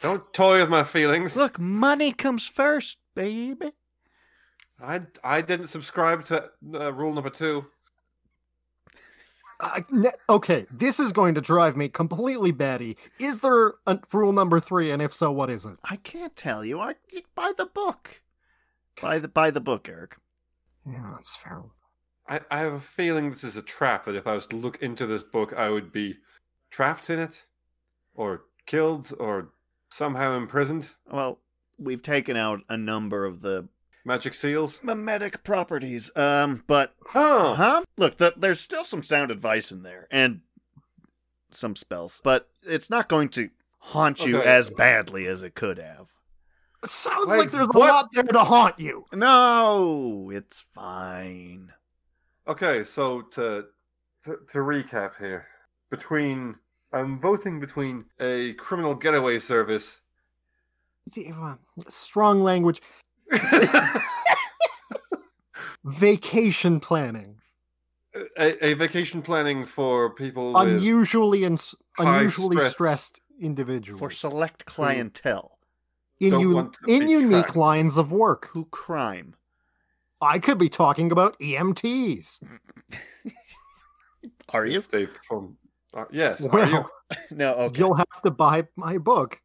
Don't 0.00 0.32
toy 0.32 0.60
with 0.60 0.70
my 0.70 0.84
feelings. 0.84 1.36
Look, 1.36 1.58
money 1.58 2.12
comes 2.12 2.46
first, 2.46 2.98
baby. 3.14 3.72
I, 4.80 5.02
I 5.24 5.40
didn't 5.40 5.66
subscribe 5.66 6.24
to 6.26 6.50
uh, 6.74 6.92
rule 6.92 7.12
number 7.12 7.30
two. 7.30 7.66
Uh, 9.60 9.80
ne- 9.90 10.10
okay, 10.28 10.66
this 10.70 11.00
is 11.00 11.12
going 11.12 11.34
to 11.34 11.40
drive 11.40 11.76
me 11.76 11.88
completely 11.88 12.52
batty. 12.52 12.96
Is 13.18 13.40
there 13.40 13.74
a 13.86 13.98
rule 14.12 14.32
number 14.32 14.60
three, 14.60 14.92
and 14.92 15.02
if 15.02 15.12
so, 15.12 15.32
what 15.32 15.50
is 15.50 15.66
it? 15.66 15.78
I 15.82 15.96
can't 15.96 16.36
tell 16.36 16.64
you. 16.64 16.78
I 16.78 16.94
you 17.12 17.22
buy 17.34 17.52
the 17.56 17.66
book. 17.66 18.22
Buy 19.00 19.18
the 19.18 19.26
buy 19.26 19.50
the 19.50 19.60
book, 19.60 19.88
Eric. 19.88 20.16
Yeah, 20.86 21.10
that's 21.12 21.34
fair. 21.34 21.62
I, 22.28 22.40
I 22.50 22.58
have 22.58 22.74
a 22.74 22.80
feeling 22.80 23.30
this 23.30 23.42
is 23.42 23.56
a 23.56 23.62
trap 23.62 24.04
that 24.04 24.14
if 24.14 24.26
I 24.26 24.34
was 24.34 24.46
to 24.48 24.56
look 24.56 24.80
into 24.82 25.06
this 25.06 25.24
book, 25.24 25.52
I 25.54 25.70
would 25.70 25.90
be 25.90 26.16
trapped 26.70 27.10
in 27.10 27.18
it, 27.18 27.46
or 28.14 28.42
killed, 28.66 29.12
or 29.18 29.50
somehow 29.90 30.36
imprisoned. 30.36 30.90
Well, 31.10 31.40
we've 31.78 32.02
taken 32.02 32.36
out 32.36 32.60
a 32.68 32.76
number 32.76 33.24
of 33.24 33.40
the 33.40 33.68
Magic 34.08 34.32
seals. 34.32 34.82
mimetic 34.82 35.44
properties. 35.44 36.10
Um, 36.16 36.64
but 36.66 36.94
Oh, 37.14 37.52
huh? 37.54 37.82
Look, 37.98 38.16
the, 38.16 38.32
there's 38.38 38.58
still 38.58 38.82
some 38.82 39.02
sound 39.02 39.30
advice 39.30 39.70
in 39.70 39.82
there 39.82 40.08
and 40.10 40.40
some 41.50 41.76
spells, 41.76 42.20
but 42.24 42.48
it's 42.62 42.88
not 42.88 43.08
going 43.10 43.28
to 43.30 43.50
haunt 43.78 44.24
you 44.24 44.38
Okay. 44.38 44.48
as 44.48 44.70
badly 44.70 45.26
as 45.26 45.42
it 45.42 45.54
could 45.54 45.76
have. 45.76 46.08
It 46.82 46.88
sounds 46.88 47.26
Wait, 47.28 47.36
like 47.38 47.50
there's 47.50 47.66
a 47.66 47.78
what? 47.78 47.88
lot 47.90 48.08
there 48.14 48.22
to 48.22 48.44
haunt 48.44 48.78
you. 48.78 49.04
No, 49.12 50.30
it's 50.32 50.64
fine. 50.74 51.72
Okay, 52.46 52.84
so 52.84 53.20
to, 53.32 53.66
to 54.24 54.36
to 54.48 54.58
recap 54.58 55.12
here, 55.18 55.48
between 55.90 56.54
I'm 56.94 57.20
voting 57.20 57.60
between 57.60 58.06
a 58.20 58.54
criminal 58.54 58.94
getaway 58.94 59.38
service, 59.38 60.00
Strong 61.88 62.42
language. 62.42 62.80
Vacation 65.84 66.80
planning. 66.80 67.36
a, 68.38 68.66
a 68.66 68.74
vacation 68.74 69.22
planning 69.22 69.64
for 69.64 70.10
people 70.14 70.56
Unusually 70.58 71.44
and 71.44 71.56
s- 71.58 71.74
unusually 71.98 72.56
stress. 72.56 72.72
stressed 72.72 73.20
individuals. 73.40 74.00
For 74.00 74.10
select 74.10 74.64
clientele 74.66 75.58
in, 76.20 76.30
don't 76.30 76.56
un- 76.56 76.70
in 76.88 77.08
unique 77.08 77.44
tracked. 77.44 77.56
lines 77.56 77.96
of 77.96 78.12
work. 78.12 78.48
who 78.52 78.64
crime. 78.66 79.34
I 80.20 80.38
could 80.40 80.58
be 80.58 80.68
talking 80.68 81.12
about 81.12 81.38
EMTs. 81.38 82.40
Are 84.50 84.66
you? 84.66 84.78
if 84.78 84.88
they 84.88 85.06
perform. 85.06 85.56
Uh, 85.94 86.04
yes, 86.10 86.44
are 86.46 86.66
you? 86.66 86.72
Well, 86.72 86.90
No, 87.30 87.54
okay. 87.54 87.78
you'll 87.78 87.94
have 87.94 88.22
to 88.24 88.30
buy 88.30 88.66
my 88.76 88.98
book. 88.98 89.40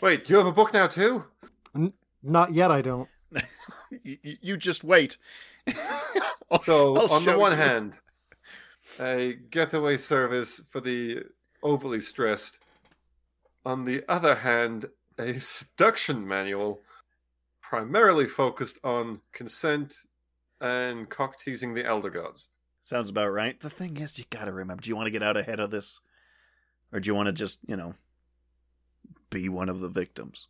Wait, 0.00 0.28
you 0.28 0.36
have 0.36 0.46
a 0.46 0.52
book 0.52 0.72
now 0.74 0.86
too? 0.86 1.24
Not 2.22 2.52
yet, 2.52 2.70
I 2.70 2.82
don't. 2.82 3.08
you, 4.02 4.18
you- 4.22 4.36
you 4.40 4.56
just 4.56 4.84
wait. 4.84 5.16
So, 6.62 6.96
I'll 6.96 7.12
on 7.12 7.24
the 7.24 7.38
one 7.38 7.52
you. 7.52 7.58
hand, 7.58 8.00
a 8.98 9.34
getaway 9.52 9.96
service 9.96 10.60
for 10.68 10.80
the 10.80 11.22
overly 11.62 12.00
stressed. 12.00 12.58
On 13.64 13.84
the 13.84 14.02
other 14.08 14.34
hand, 14.34 14.86
a 15.16 15.38
seduction 15.38 16.26
manual 16.26 16.80
primarily 17.62 18.26
focused 18.26 18.80
on 18.82 19.22
consent 19.32 19.94
and 20.60 21.08
cock 21.08 21.38
teasing 21.38 21.72
the 21.72 21.84
elder 21.84 22.10
gods. 22.10 22.48
Sounds 22.84 23.10
about 23.10 23.28
right. 23.28 23.60
The 23.60 23.70
thing 23.70 23.96
is, 23.96 24.18
you 24.18 24.24
gotta 24.28 24.50
remember, 24.50 24.82
do 24.82 24.88
you 24.90 24.96
want 24.96 25.06
to 25.06 25.12
get 25.12 25.22
out 25.22 25.36
ahead 25.36 25.60
of 25.60 25.70
this? 25.70 26.00
Or 26.92 26.98
do 26.98 27.06
you 27.06 27.14
want 27.14 27.26
to 27.28 27.32
just, 27.32 27.60
you 27.64 27.76
know, 27.76 27.94
be 29.30 29.48
one 29.48 29.68
of 29.68 29.78
the 29.78 29.88
victims? 29.88 30.48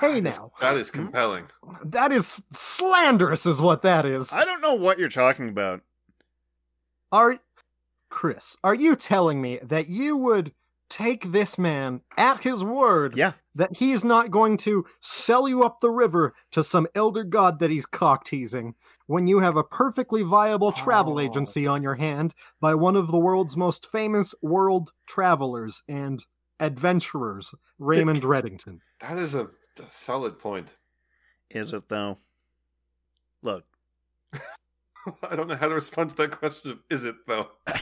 Hey 0.00 0.20
That 0.20 0.28
is- 0.28 0.38
now, 0.38 0.52
That 0.60 0.76
is 0.76 0.90
compelling. 0.90 1.46
that 1.84 2.12
is 2.12 2.42
slanderous, 2.52 3.46
is 3.46 3.60
what 3.60 3.82
that 3.82 4.04
is. 4.06 4.32
I 4.32 4.44
don't 4.44 4.60
know 4.60 4.74
what 4.74 4.98
you're 4.98 5.08
talking 5.08 5.48
about. 5.48 5.82
Are 7.12 7.38
Chris? 8.08 8.56
Are 8.64 8.74
you 8.74 8.96
telling 8.96 9.40
me 9.40 9.58
that 9.62 9.88
you 9.88 10.16
would 10.16 10.52
take 10.88 11.32
this 11.32 11.58
man 11.58 12.00
at 12.16 12.42
his 12.42 12.62
word? 12.64 13.16
Yeah. 13.16 13.32
That 13.54 13.76
he's 13.78 14.04
not 14.04 14.30
going 14.30 14.56
to 14.58 14.84
sell 15.00 15.48
you 15.48 15.64
up 15.64 15.80
the 15.80 15.90
river 15.90 16.34
to 16.52 16.62
some 16.62 16.86
elder 16.94 17.24
god 17.24 17.58
that 17.60 17.70
he's 17.70 17.86
cock 17.86 18.24
teasing 18.24 18.74
when 19.06 19.26
you 19.26 19.38
have 19.40 19.56
a 19.56 19.64
perfectly 19.64 20.22
viable 20.22 20.72
travel 20.72 21.14
Oh. 21.14 21.20
agency 21.20 21.66
on 21.66 21.82
your 21.82 21.94
hand 21.94 22.34
by 22.60 22.74
one 22.74 22.96
of 22.96 23.10
the 23.10 23.18
world's 23.18 23.56
most 23.56 23.86
famous 23.90 24.34
world 24.42 24.92
travelers 25.06 25.82
and 25.88 26.24
adventurers, 26.60 27.54
Raymond 27.78 28.22
Reddington. 28.22 28.80
That 29.00 29.18
is 29.18 29.34
a, 29.34 29.44
a 29.44 29.48
solid 29.90 30.38
point. 30.38 30.74
Is 31.50 31.72
it 31.72 31.88
though? 31.88 32.18
Look, 33.42 33.64
I 35.22 35.36
don't 35.36 35.48
know 35.48 35.56
how 35.56 35.68
to 35.68 35.74
respond 35.74 36.10
to 36.10 36.16
that 36.16 36.32
question. 36.32 36.80
Is 36.90 37.04
it 37.04 37.16
though? 37.26 37.50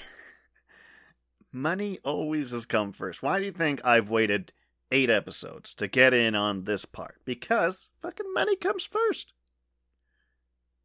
money 1.52 1.98
always 2.04 2.50
has 2.50 2.66
come 2.66 2.92
first. 2.92 3.22
Why 3.22 3.38
do 3.38 3.44
you 3.44 3.52
think 3.52 3.84
I've 3.84 4.10
waited 4.10 4.52
eight 4.90 5.10
episodes 5.10 5.74
to 5.76 5.88
get 5.88 6.12
in 6.12 6.34
on 6.34 6.64
this 6.64 6.84
part? 6.84 7.20
Because 7.24 7.88
fucking 8.02 8.32
money 8.34 8.56
comes 8.56 8.84
first. 8.84 9.32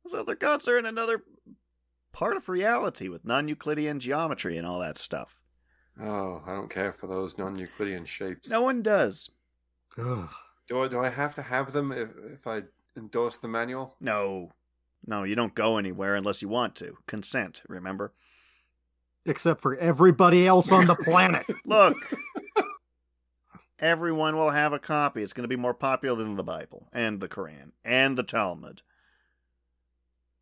Those 0.04 0.22
other 0.22 0.36
gods 0.36 0.67
are 0.67 0.78
in 0.78 0.86
another 0.86 1.24
part 2.13 2.38
of 2.38 2.48
reality 2.48 3.10
with 3.10 3.26
non 3.26 3.48
Euclidean 3.48 4.00
geometry 4.00 4.58
and 4.58 4.65
all 4.65 4.80
that 4.80 4.98
stuff. 4.98 5.39
Oh, 6.02 6.41
I 6.45 6.54
don't 6.54 6.69
care 6.69 6.93
for 6.93 7.08
those 7.08 7.38
non-Euclidean 7.38 8.06
shapes. 8.06 8.50
No 8.50 8.62
one 8.62 8.82
does. 8.82 9.32
Ugh. 9.98 10.30
Do 10.69 10.84
I, 10.84 10.88
do 10.88 10.99
I 10.99 11.10
have 11.10 11.34
to 11.34 11.41
have 11.41 11.73
them 11.73 11.91
if, 11.91 12.10
if 12.32 12.45
I 12.45 12.62
endorse 12.95 13.38
the 13.38 13.47
manual? 13.47 13.95
No. 13.99 14.51
No, 15.05 15.23
you 15.23 15.34
don't 15.34 15.55
go 15.55 15.77
anywhere 15.77 16.15
unless 16.15 16.43
you 16.43 16.47
want 16.47 16.75
to. 16.75 16.95
Consent, 17.08 17.63
remember? 17.67 18.13
Except 19.25 19.62
for 19.62 19.75
everybody 19.75 20.45
else 20.45 20.71
on 20.71 20.86
the 20.86 20.95
planet. 21.03 21.43
Look, 21.65 21.95
everyone 23.79 24.36
will 24.36 24.51
have 24.51 24.71
a 24.71 24.79
copy. 24.79 25.23
It's 25.23 25.34
going 25.34 25.43
to 25.43 25.47
be 25.47 25.55
more 25.55 25.73
popular 25.73 26.23
than 26.23 26.36
the 26.36 26.43
Bible 26.43 26.88
and 26.93 27.19
the 27.19 27.27
Quran 27.27 27.71
and 27.84 28.15
the 28.15 28.23
Talmud. 28.23 28.84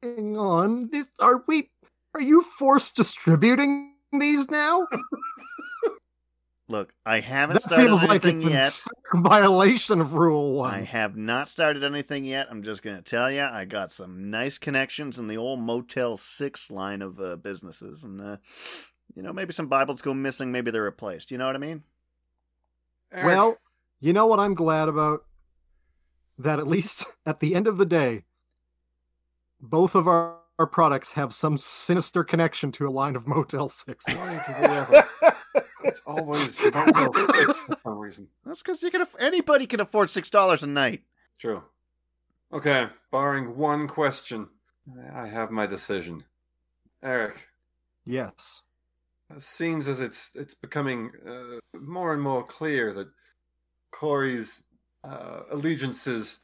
Hang 0.04 0.38
on. 0.38 0.90
This, 0.92 1.08
are 1.22 1.44
we. 1.48 1.70
Are 2.14 2.22
you 2.22 2.42
forced 2.42 2.96
distributing 2.98 3.94
these 4.12 4.50
now? 4.50 4.88
Look, 6.70 6.94
I 7.06 7.22
haven't 7.22 7.54
That 7.56 7.64
started 7.64 7.86
feels 7.86 8.02
like 8.04 8.10
anything 8.26 8.38
it's 8.38 8.46
in 8.46 8.52
yet. 8.52 8.72
stark 8.74 8.98
violation 9.16 10.02
of 10.02 10.14
Rule 10.14 10.54
1. 10.54 10.74
I 10.74 10.82
have 10.82 11.16
not 11.16 11.48
started 11.48 11.82
anything 11.84 12.26
yet. 12.26 12.48
I'm 12.52 12.62
just 12.62 12.84
going 12.84 12.98
to 12.98 13.02
tell 13.02 13.32
you, 13.32 13.42
I 13.42 13.64
got 13.64 13.90
some 13.90 14.30
nice 14.30 14.58
connections 14.58 15.18
in 15.18 15.28
the 15.28 15.38
old 15.38 15.62
Motel 15.62 16.18
6 16.18 16.72
line 16.72 17.02
of 17.02 17.22
uh, 17.22 17.38
businesses. 17.38 18.04
And, 18.04 18.20
uh, 18.20 18.38
you 19.16 19.24
know, 19.24 19.32
maybe 19.32 19.54
some 19.54 19.68
Bibles 19.68 20.02
go 20.02 20.14
missing, 20.14 20.52
maybe 20.52 20.70
they're 20.70 20.84
replaced. 20.84 21.32
You 21.32 21.38
know 21.38 21.46
what 21.46 21.56
I 21.56 21.60
mean? 21.60 21.84
Eric, 23.14 23.26
Well, 23.26 23.58
you 24.02 24.12
know 24.12 24.26
what 24.28 24.40
I'm 24.42 24.54
glad 24.54 24.90
about? 24.90 25.24
That 26.38 26.60
at 26.60 26.68
least 26.68 27.06
at 27.26 27.40
the 27.40 27.56
end 27.56 27.68
of 27.68 27.78
the 27.78 27.86
day, 27.86 28.26
both 29.62 29.96
of 29.96 30.06
our, 30.06 30.36
our 30.60 30.68
products 30.68 31.14
have 31.14 31.34
some 31.34 31.56
sinister 31.58 32.26
connection 32.26 32.74
to 32.74 32.88
a 32.88 32.92
line 32.92 33.16
of 33.16 33.26
Motel 33.26 33.70
6s. 33.70 35.34
It's 35.88 36.02
always 36.06 36.60
Motel 36.64 37.14
Six 37.14 37.60
for 37.60 37.78
some 37.82 37.98
reason. 37.98 38.28
That's 38.46 38.62
because 38.62 38.84
you 38.84 38.92
can 38.92 39.02
aff- 39.02 39.16
anybody 39.20 39.66
can 39.66 39.80
afford 39.80 40.10
$6 40.10 40.64
a 40.64 40.68
night. 40.68 41.04
True. 41.40 41.64
Okay, 42.52 42.88
barring 43.12 43.58
one 43.58 43.88
question, 43.88 44.48
I 45.14 45.28
have 45.28 45.52
my 45.52 45.66
decision. 45.66 46.24
Eric, 47.04 47.48
yes. 48.06 48.62
it 49.36 49.42
seems 49.42 49.88
as 49.88 50.02
it's 50.02 50.32
it's 50.34 50.54
becoming 50.54 51.12
uh, 51.28 51.60
more 51.80 52.14
and 52.14 52.22
more 52.22 52.44
clear 52.44 52.94
that 52.94 53.10
Corey's 53.92 54.64
uh, 55.04 55.42
allegiances 55.52 56.40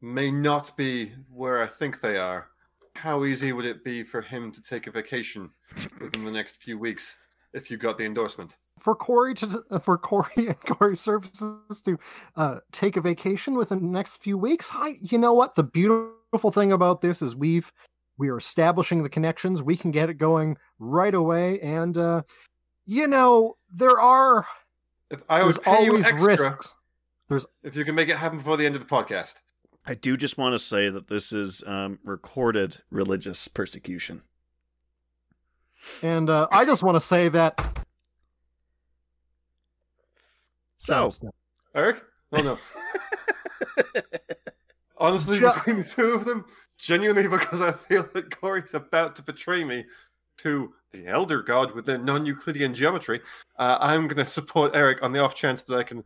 may 0.00 0.30
not 0.30 0.76
be 0.76 1.12
where 1.32 1.62
I 1.62 1.66
think 1.66 2.00
they 2.00 2.16
are. 2.16 2.48
How 2.94 3.24
easy 3.24 3.52
would 3.52 3.66
it 3.66 3.84
be 3.84 4.02
for 4.02 4.20
him 4.20 4.50
to 4.52 4.62
take 4.62 4.88
a 4.88 4.90
vacation 4.90 5.50
within 6.00 6.24
the 6.24 6.32
next 6.32 6.62
few 6.62 6.78
weeks 6.78 7.16
if 7.52 7.70
you 7.70 7.76
got 7.76 7.98
the 7.98 8.04
endorsement. 8.04 8.58
for 8.78 8.94
Corey 8.94 9.34
to 9.34 9.62
for 9.82 9.98
Corey 9.98 10.48
and 10.48 10.60
Corey 10.60 10.96
Services 10.96 11.82
to 11.84 11.98
uh, 12.36 12.58
take 12.72 12.96
a 12.96 13.00
vacation 13.00 13.54
within 13.54 13.80
the 13.80 13.88
next 13.88 14.16
few 14.16 14.38
weeks. 14.38 14.70
I, 14.74 14.96
you 15.00 15.18
know 15.18 15.32
what? 15.32 15.54
The 15.54 15.64
beautiful 15.64 16.50
thing 16.50 16.72
about 16.72 17.00
this 17.00 17.22
is 17.22 17.34
we've 17.34 17.72
we 18.18 18.28
are 18.28 18.38
establishing 18.38 19.02
the 19.02 19.08
connections. 19.08 19.62
We 19.62 19.76
can 19.76 19.90
get 19.90 20.10
it 20.10 20.14
going 20.14 20.58
right 20.78 21.14
away, 21.14 21.60
and 21.60 21.96
uh, 21.96 22.22
you 22.86 23.06
know 23.06 23.56
there 23.72 24.00
are 24.00 24.46
If 25.10 25.22
I 25.28 25.42
would 25.44 25.54
there's 25.54 25.58
pay 25.64 25.84
you 25.84 25.90
always 25.92 26.06
extra 26.06 26.36
risks. 26.36 26.74
if 27.62 27.76
you 27.76 27.84
can 27.84 27.94
make 27.94 28.08
it 28.08 28.16
happen 28.16 28.38
before 28.38 28.56
the 28.56 28.66
end 28.66 28.74
of 28.74 28.80
the 28.80 28.86
podcast. 28.86 29.36
I 29.86 29.94
do 29.94 30.18
just 30.18 30.36
want 30.36 30.52
to 30.52 30.58
say 30.58 30.90
that 30.90 31.08
this 31.08 31.32
is 31.32 31.64
um, 31.66 31.98
recorded 32.04 32.78
religious 32.90 33.48
persecution. 33.48 34.20
And 36.02 36.28
uh, 36.30 36.48
I 36.50 36.64
just 36.64 36.82
want 36.82 36.96
to 36.96 37.00
say 37.00 37.28
that. 37.28 37.84
So, 40.78 41.12
Eric? 41.74 42.02
Oh 42.32 42.42
no. 42.42 42.58
Honestly, 44.98 45.38
Ju- 45.38 45.50
between 45.54 45.78
the 45.78 45.84
two 45.84 46.12
of 46.12 46.24
them, 46.24 46.44
genuinely 46.76 47.28
because 47.28 47.60
I 47.62 47.72
feel 47.72 48.08
that 48.14 48.36
Corey's 48.36 48.74
about 48.74 49.14
to 49.16 49.22
betray 49.22 49.64
me 49.64 49.84
to 50.38 50.72
the 50.92 51.06
Elder 51.06 51.42
God 51.42 51.74
with 51.74 51.86
their 51.86 51.98
non 51.98 52.26
Euclidean 52.26 52.74
geometry, 52.74 53.20
uh, 53.58 53.78
I'm 53.80 54.08
going 54.08 54.18
to 54.18 54.24
support 54.24 54.74
Eric 54.74 55.02
on 55.02 55.12
the 55.12 55.20
off 55.20 55.34
chance 55.34 55.62
that 55.62 55.76
I 55.76 55.82
can 55.82 56.04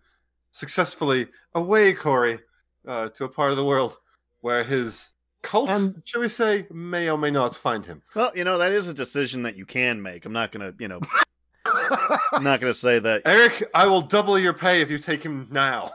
successfully 0.50 1.28
away 1.54 1.92
Corey 1.92 2.38
uh, 2.86 3.08
to 3.10 3.24
a 3.24 3.28
part 3.28 3.50
of 3.50 3.56
the 3.56 3.64
world 3.64 3.98
where 4.40 4.64
his 4.64 5.10
cult, 5.52 5.70
And- 5.70 6.02
shall 6.04 6.20
we 6.22 6.28
say, 6.28 6.66
may 6.70 7.08
or 7.10 7.18
may 7.18 7.30
not 7.30 7.54
find 7.54 7.84
him. 7.86 8.02
well, 8.16 8.32
you 8.34 8.42
know 8.44 8.56
that 8.58 8.72
is 8.72 8.88
a 8.88 8.94
decision 8.94 9.42
that 9.42 9.54
you 9.56 9.66
can 9.66 10.00
make. 10.02 10.24
I'm 10.24 10.32
not 10.32 10.50
gonna, 10.50 10.72
you 10.78 10.88
know, 10.88 11.00
I'm 12.32 12.42
not 12.44 12.60
gonna 12.60 12.74
say 12.74 12.98
that. 12.98 13.22
Eric, 13.24 13.62
I 13.74 13.86
will 13.86 14.02
double 14.02 14.38
your 14.38 14.54
pay 14.54 14.80
if 14.80 14.90
you 14.90 14.98
take 14.98 15.22
him 15.22 15.48
now. 15.50 15.90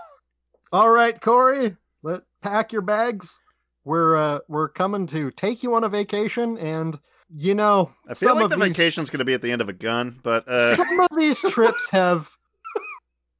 All 0.72 0.90
right, 0.90 1.20
Corey, 1.20 1.76
let 2.04 2.22
pack 2.42 2.72
your 2.72 2.82
bags. 2.84 3.40
We're 3.84 4.16
uh, 4.16 4.40
we're 4.48 4.70
coming 4.70 5.08
to 5.08 5.32
take 5.32 5.64
you 5.64 5.74
on 5.76 5.84
a 5.84 5.90
vacation, 5.90 6.58
and 6.58 7.00
you 7.36 7.56
know 7.56 7.92
I 8.08 8.14
feel 8.14 8.30
some 8.30 8.36
like 8.38 8.44
of 8.46 8.50
the 8.52 8.58
these- 8.58 8.76
vacation's 8.76 9.10
gonna 9.10 9.26
be 9.26 9.34
at 9.34 9.42
the 9.42 9.52
end 9.52 9.62
of 9.62 9.70
a 9.70 9.74
gun, 9.74 10.20
but 10.24 10.48
uh, 10.48 10.76
some 10.82 11.00
of 11.00 11.08
these 11.18 11.42
trips 11.42 11.90
have 11.92 12.30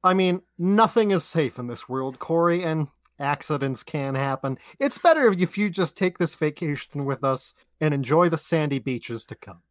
i 0.04 0.14
mean 0.14 0.40
nothing 0.56 1.10
is 1.10 1.24
safe 1.24 1.58
in 1.58 1.66
this 1.66 1.88
world 1.88 2.20
corey 2.20 2.62
and 2.62 2.86
accidents 3.18 3.82
can 3.82 4.14
happen 4.14 4.58
it's 4.78 4.98
better 4.98 5.32
if 5.32 5.58
you 5.58 5.70
just 5.70 5.96
take 5.96 6.18
this 6.18 6.34
vacation 6.34 7.04
with 7.04 7.24
us 7.24 7.54
and 7.80 7.92
enjoy 7.92 8.28
the 8.28 8.38
sandy 8.38 8.78
beaches 8.78 9.24
to 9.24 9.34
come 9.34 9.62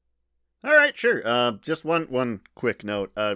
all 0.63 0.73
right, 0.73 0.95
sure. 0.97 1.21
Uh, 1.23 1.53
just 1.61 1.85
one 1.85 2.07
one 2.09 2.41
quick 2.55 2.83
note. 2.83 3.11
Uh, 3.15 3.35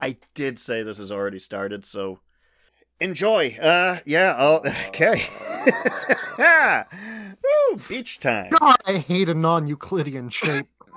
I 0.00 0.16
did 0.34 0.58
say 0.58 0.82
this 0.82 0.98
has 0.98 1.10
already 1.10 1.38
started, 1.38 1.84
so 1.84 2.20
enjoy. 3.00 3.58
Uh, 3.60 3.98
yeah. 4.06 4.34
I'll, 4.38 4.62
okay. 4.88 5.24
Woo, 7.42 7.80
beach 7.88 8.18
time. 8.18 8.50
god 8.50 8.76
i 8.84 8.94
hate 8.94 9.28
a 9.28 9.34
non-euclidean 9.34 10.28
shape 10.28 10.66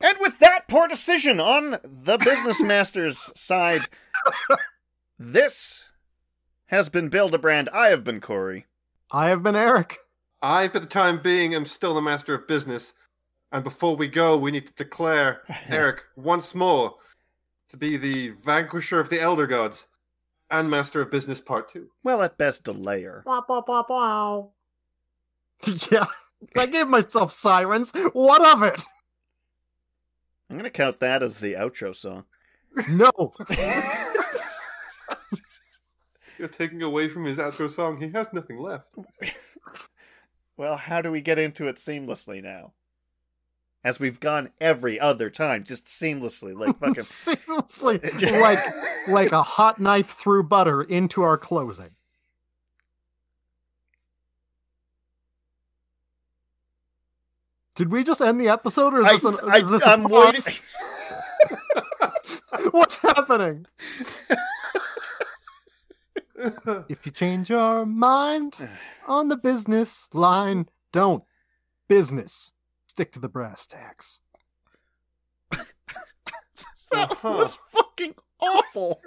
And 0.00 0.16
with 0.20 0.38
that 0.40 0.68
poor 0.68 0.86
decision 0.88 1.40
on 1.40 1.78
the 1.82 2.18
business 2.18 2.62
master's 2.62 3.30
side, 3.34 3.88
this 5.18 5.84
has 6.66 6.88
been 6.88 7.08
Build 7.08 7.34
a 7.34 7.38
Brand. 7.38 7.68
I 7.72 7.88
have 7.88 8.04
been 8.04 8.20
Corey. 8.20 8.66
i 9.10 9.28
have 9.28 9.42
been 9.42 9.56
eric 9.56 9.98
I, 10.42 10.68
for 10.68 10.80
the 10.80 10.86
time 10.86 11.20
being, 11.22 11.54
am 11.54 11.64
still 11.66 11.94
the 11.94 12.02
master 12.02 12.34
of 12.34 12.46
business. 12.46 12.92
And 13.52 13.64
before 13.64 13.96
we 13.96 14.06
go, 14.06 14.36
we 14.36 14.50
need 14.50 14.66
to 14.66 14.74
declare 14.74 15.40
Eric 15.68 16.02
once 16.14 16.54
more 16.54 16.94
to 17.68 17.76
be 17.76 17.96
the 17.96 18.34
vanquisher 18.44 19.00
of 19.00 19.08
the 19.08 19.20
Elder 19.20 19.46
Gods 19.46 19.88
and 20.50 20.70
master 20.70 21.00
of 21.00 21.10
business 21.10 21.40
part 21.40 21.68
two. 21.68 21.88
Well, 22.04 22.22
at 22.22 22.36
best, 22.36 22.68
a 22.68 22.72
delayer. 22.72 23.22
yeah 25.90 26.04
i 26.56 26.66
gave 26.66 26.86
myself 26.86 27.32
sirens 27.32 27.92
what 28.12 28.44
of 28.54 28.62
it 28.62 28.82
I'm 30.48 30.56
gonna 30.56 30.70
count 30.70 31.00
that 31.00 31.24
as 31.24 31.40
the 31.40 31.54
outro 31.54 31.94
song. 31.94 32.24
no 32.90 33.10
You're 36.38 36.48
taking 36.48 36.82
away 36.82 37.08
from 37.08 37.24
his 37.24 37.38
outro 37.38 37.68
song. 37.68 38.00
He 38.00 38.10
has 38.10 38.32
nothing 38.32 38.58
left. 38.58 38.94
Well, 40.58 40.76
how 40.76 41.02
do 41.02 41.12
we 41.12 41.20
get 41.20 41.38
into 41.38 41.68
it 41.68 41.76
seamlessly 41.76 42.42
now? 42.42 42.72
As 43.84 44.00
we've 44.00 44.18
gone 44.18 44.48
every 44.60 44.98
other 44.98 45.28
time, 45.30 45.64
just 45.64 45.84
seamlessly, 45.86 46.58
like 46.58 46.78
fucking. 46.80 46.94
seamlessly 46.94 48.32
like 48.40 48.58
like 49.06 49.32
a 49.32 49.42
hot 49.42 49.78
knife 49.78 50.10
through 50.12 50.44
butter 50.44 50.82
into 50.82 51.22
our 51.22 51.36
closing 51.36 51.90
Did 57.76 57.92
we 57.92 58.02
just 58.02 58.20
end 58.22 58.40
the 58.40 58.48
episode, 58.48 58.94
or 58.94 59.02
is 59.02 59.06
I, 59.06 59.12
this, 59.12 59.24
an, 59.24 59.36
I, 59.46 59.58
is 59.58 59.70
this 59.70 59.82
a 59.82 59.88
I'm 59.88 60.04
pause? 60.04 60.34
waiting. 60.34 60.54
What's 62.70 63.02
happening? 63.02 63.66
If 66.88 67.06
you 67.06 67.12
change 67.12 67.48
your 67.50 67.86
mind 67.86 68.56
on 69.06 69.28
the 69.28 69.36
business 69.36 70.08
line, 70.12 70.66
don't. 70.92 71.24
Business. 71.88 72.52
Stick 72.86 73.12
to 73.12 73.20
the 73.20 73.28
brass 73.28 73.66
tacks. 73.66 74.20
That 76.92 77.10
Uh-huh. 77.10 77.34
was 77.38 77.58
fucking 77.72 78.14
awful. 78.38 79.02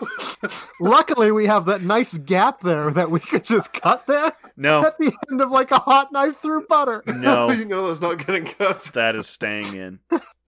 Luckily, 0.80 1.30
we 1.32 1.46
have 1.46 1.66
that 1.66 1.80
nice 1.82 2.18
gap 2.18 2.60
there 2.60 2.90
that 2.90 3.10
we 3.10 3.20
could 3.20 3.44
just 3.44 3.72
cut 3.72 4.06
there 4.06 4.32
No, 4.56 4.84
at 4.84 4.98
the 4.98 5.12
end 5.30 5.40
of 5.40 5.50
like 5.50 5.70
a 5.70 5.78
hot 5.78 6.12
knife 6.12 6.38
through 6.38 6.66
butter. 6.68 7.02
no, 7.06 7.50
you 7.50 7.64
know 7.64 7.86
that's 7.88 8.00
not 8.00 8.24
getting 8.26 8.46
cut. 8.46 8.82
that 8.94 9.14
is 9.16 9.28
staying 9.28 9.74
in. 9.74 10.00